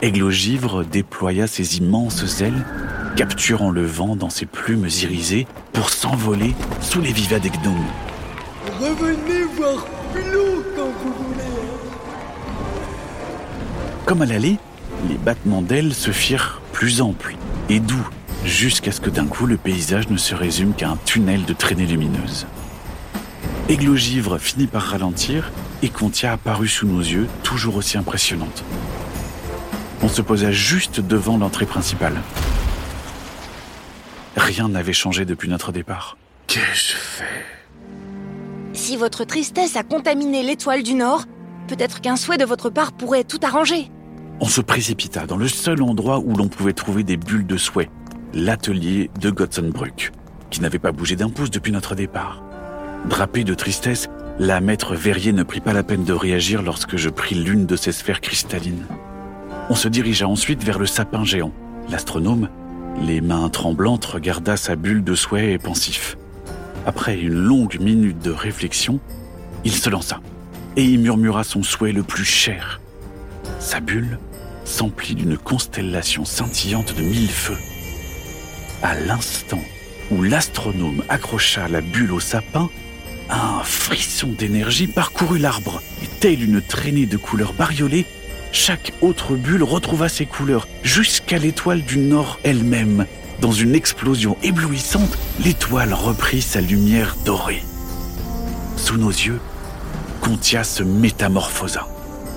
Aigle-Givre 0.00 0.84
déploya 0.84 1.46
ses 1.46 1.78
immenses 1.78 2.40
ailes, 2.40 2.64
capturant 3.16 3.70
le 3.70 3.84
vent 3.84 4.16
dans 4.16 4.30
ses 4.30 4.46
plumes 4.46 4.86
irisées 4.86 5.46
pour 5.72 5.90
s'envoler 5.90 6.54
sous 6.80 7.00
les 7.00 7.12
vivats 7.12 7.40
des 7.40 7.50
gnomes. 7.50 7.74
Revenez 8.80 9.44
voir 9.56 9.84
Pulot 10.14 10.62
quand 10.76 10.92
vous 11.02 11.12
voulez. 11.24 11.44
Comme 14.06 14.22
à 14.22 14.26
l'aller, 14.26 14.56
les 15.08 15.18
battements 15.18 15.62
d'ailes 15.62 15.94
se 15.94 16.10
firent 16.10 16.62
plus 16.72 17.02
amples 17.02 17.36
et 17.68 17.80
doux, 17.80 18.08
jusqu'à 18.44 18.92
ce 18.92 19.00
que 19.00 19.10
d'un 19.10 19.26
coup 19.26 19.46
le 19.46 19.56
paysage 19.56 20.08
ne 20.08 20.16
se 20.16 20.34
résume 20.34 20.74
qu'à 20.74 20.90
un 20.90 20.98
tunnel 21.04 21.44
de 21.44 21.52
traînées 21.52 21.86
lumineuses. 21.86 22.46
Aigle-Givre 23.68 24.38
finit 24.38 24.66
par 24.66 24.82
ralentir 24.82 25.52
et 25.82 25.90
Contia 25.90 26.32
apparut 26.32 26.68
sous 26.68 26.86
nos 26.86 27.00
yeux, 27.00 27.28
toujours 27.42 27.76
aussi 27.76 27.98
impressionnante. 27.98 28.64
On 30.02 30.08
se 30.08 30.22
posa 30.22 30.50
juste 30.50 31.00
devant 31.00 31.36
l'entrée 31.36 31.66
principale. 31.66 32.14
Rien 34.36 34.70
n'avait 34.70 34.94
changé 34.94 35.26
depuis 35.26 35.50
notre 35.50 35.70
départ. 35.70 36.16
Qu'ai-je 36.46 36.94
fait? 36.94 37.44
Si 38.72 38.96
votre 38.96 39.24
tristesse 39.24 39.76
a 39.76 39.82
contaminé 39.82 40.42
l'étoile 40.42 40.82
du 40.82 40.94
Nord, 40.94 41.24
peut-être 41.66 42.00
qu'un 42.00 42.16
souhait 42.16 42.38
de 42.38 42.46
votre 42.46 42.70
part 42.70 42.92
pourrait 42.92 43.24
tout 43.24 43.40
arranger. 43.42 43.90
On 44.40 44.46
se 44.46 44.62
précipita 44.62 45.26
dans 45.26 45.36
le 45.36 45.48
seul 45.48 45.82
endroit 45.82 46.20
où 46.20 46.34
l'on 46.34 46.48
pouvait 46.48 46.72
trouver 46.72 47.02
des 47.02 47.18
bulles 47.18 47.46
de 47.46 47.58
souhait, 47.58 47.90
l'atelier 48.32 49.10
de 49.20 49.30
Gotzenbrück, 49.30 50.12
qui 50.48 50.62
n'avait 50.62 50.78
pas 50.78 50.92
bougé 50.92 51.16
d'un 51.16 51.28
pouce 51.28 51.50
depuis 51.50 51.72
notre 51.72 51.94
départ. 51.94 52.47
Drapé 53.06 53.44
de 53.44 53.54
tristesse, 53.54 54.08
la 54.38 54.60
maître 54.60 54.94
Verrier 54.94 55.32
ne 55.32 55.42
prit 55.42 55.60
pas 55.60 55.72
la 55.72 55.82
peine 55.82 56.04
de 56.04 56.12
réagir 56.12 56.62
lorsque 56.62 56.96
je 56.96 57.08
pris 57.08 57.34
l'une 57.34 57.66
de 57.66 57.76
ces 57.76 57.92
sphères 57.92 58.20
cristallines. 58.20 58.86
On 59.70 59.74
se 59.74 59.88
dirigea 59.88 60.28
ensuite 60.28 60.62
vers 60.62 60.78
le 60.78 60.86
sapin 60.86 61.24
géant. 61.24 61.52
L'astronome, 61.90 62.48
les 63.02 63.20
mains 63.20 63.48
tremblantes, 63.48 64.04
regarda 64.04 64.56
sa 64.56 64.76
bulle 64.76 65.04
de 65.04 65.14
souhait 65.14 65.52
et 65.52 65.58
pensif. 65.58 66.16
Après 66.86 67.18
une 67.18 67.34
longue 67.34 67.78
minute 67.80 68.18
de 68.20 68.30
réflexion, 68.30 69.00
il 69.64 69.72
se 69.72 69.90
lança 69.90 70.20
et 70.76 70.84
y 70.84 70.98
murmura 70.98 71.44
son 71.44 71.62
souhait 71.62 71.92
le 71.92 72.02
plus 72.02 72.24
cher. 72.24 72.80
Sa 73.58 73.80
bulle 73.80 74.18
s'emplit 74.64 75.14
d'une 75.14 75.36
constellation 75.36 76.24
scintillante 76.24 76.94
de 76.96 77.02
mille 77.02 77.30
feux. 77.30 77.58
À 78.82 78.94
l'instant 78.94 79.62
où 80.10 80.22
l'astronome 80.22 81.02
accrocha 81.08 81.68
la 81.68 81.80
bulle 81.80 82.12
au 82.12 82.20
sapin, 82.20 82.70
un 83.30 83.62
frisson 83.62 84.28
d'énergie 84.28 84.86
parcourut 84.86 85.38
l'arbre, 85.38 85.82
et 86.02 86.06
telle 86.20 86.42
une 86.42 86.60
traînée 86.60 87.06
de 87.06 87.16
couleurs 87.16 87.52
bariolées, 87.52 88.06
chaque 88.52 88.92
autre 89.00 89.36
bulle 89.36 89.62
retrouva 89.62 90.08
ses 90.08 90.26
couleurs 90.26 90.66
jusqu'à 90.82 91.38
l'étoile 91.38 91.82
du 91.82 91.98
Nord 91.98 92.38
elle-même. 92.42 93.06
Dans 93.40 93.52
une 93.52 93.74
explosion 93.74 94.36
éblouissante, 94.42 95.16
l'étoile 95.44 95.94
reprit 95.94 96.42
sa 96.42 96.60
lumière 96.60 97.16
dorée. 97.24 97.62
Sous 98.76 98.96
nos 98.96 99.10
yeux, 99.10 99.40
Contia 100.20 100.64
se 100.64 100.82
métamorphosa. 100.82 101.86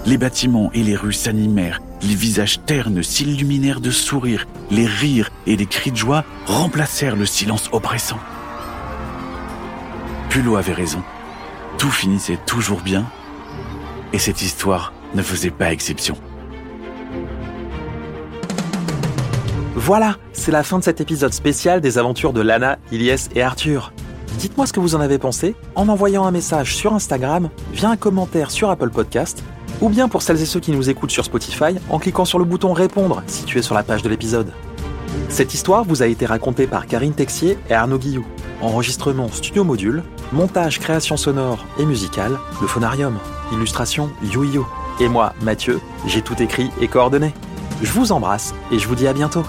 Les 0.06 0.18
bâtiments 0.18 0.72
et 0.74 0.84
les 0.84 0.96
rues 0.96 1.14
s'animèrent, 1.14 1.80
les 2.02 2.16
visages 2.16 2.60
ternes 2.66 3.04
s'illuminèrent 3.04 3.82
de 3.82 3.92
sourires, 3.92 4.48
les 4.70 4.86
rires 4.86 5.30
et 5.46 5.56
les 5.56 5.66
cris 5.66 5.92
de 5.92 5.98
joie 5.98 6.26
remplacèrent 6.46 7.16
le 7.16 7.26
silence 7.26 7.70
oppressant. 7.72 8.20
Pulot 10.32 10.56
avait 10.56 10.72
raison. 10.72 11.04
Tout 11.78 11.92
finissait 11.92 12.38
toujours 12.46 12.80
bien, 12.80 13.06
et 14.14 14.18
cette 14.18 14.42
histoire 14.42 14.94
ne 15.14 15.22
faisait 15.22 15.52
pas 15.52 15.74
exception. 15.74 16.16
Voilà, 19.76 20.16
c'est 20.32 20.54
la 20.54 20.64
fin 20.64 20.80
de 20.80 20.86
cet 20.86 21.02
épisode 21.02 21.34
spécial 21.34 21.82
des 21.82 21.98
aventures 21.98 22.32
de 22.32 22.40
Lana, 22.40 22.80
Ilyes 22.94 23.28
et 23.36 23.42
Arthur. 23.42 23.92
Dites-moi 24.38 24.66
ce 24.68 24.72
que 24.72 24.80
vous 24.80 24.96
en 24.96 25.02
avez 25.02 25.18
pensé 25.18 25.54
en 25.76 25.90
envoyant 25.90 26.26
un 26.26 26.32
message 26.32 26.78
sur 26.78 26.94
Instagram, 26.94 27.50
via 27.74 27.90
un 27.90 27.98
commentaire 27.98 28.52
sur 28.52 28.70
Apple 28.70 28.90
Podcast, 28.90 29.44
ou 29.82 29.90
bien 29.90 30.08
pour 30.08 30.22
celles 30.22 30.42
et 30.42 30.46
ceux 30.46 30.62
qui 30.62 30.72
nous 30.72 30.90
écoutent 30.90 31.12
sur 31.12 31.26
Spotify 31.26 31.76
en 31.90 32.00
cliquant 32.00 32.24
sur 32.24 32.40
le 32.40 32.46
bouton 32.46 32.72
répondre 32.72 33.22
situé 33.28 33.62
sur 33.62 33.76
la 33.76 33.84
page 33.84 34.02
de 34.02 34.08
l'épisode. 34.08 34.54
Cette 35.28 35.54
histoire 35.54 35.84
vous 35.84 36.02
a 36.02 36.08
été 36.08 36.26
racontée 36.26 36.68
par 36.68 36.88
Karine 36.88 37.14
Texier 37.14 37.58
et 37.70 37.74
Arnaud 37.74 38.00
Guillou. 38.00 38.26
Enregistrement 38.62 39.28
studio 39.30 39.64
module, 39.64 40.04
montage 40.32 40.80
création 40.80 41.18
sonore 41.18 41.66
et 41.80 41.86
musicale, 41.86 42.38
le 42.62 42.68
phonarium, 42.68 43.18
illustration 43.52 44.12
Yo-Yo. 44.22 44.68
Et 45.00 45.08
moi, 45.08 45.34
Mathieu, 45.42 45.80
j'ai 46.06 46.22
tout 46.22 46.40
écrit 46.42 46.70
et 46.80 46.88
coordonné. 46.88 47.34
Je 47.82 47.92
vous 47.92 48.12
embrasse 48.12 48.54
et 48.72 48.78
je 48.78 48.88
vous 48.88 48.94
dis 48.94 49.08
à 49.08 49.14
bientôt. 49.14 49.44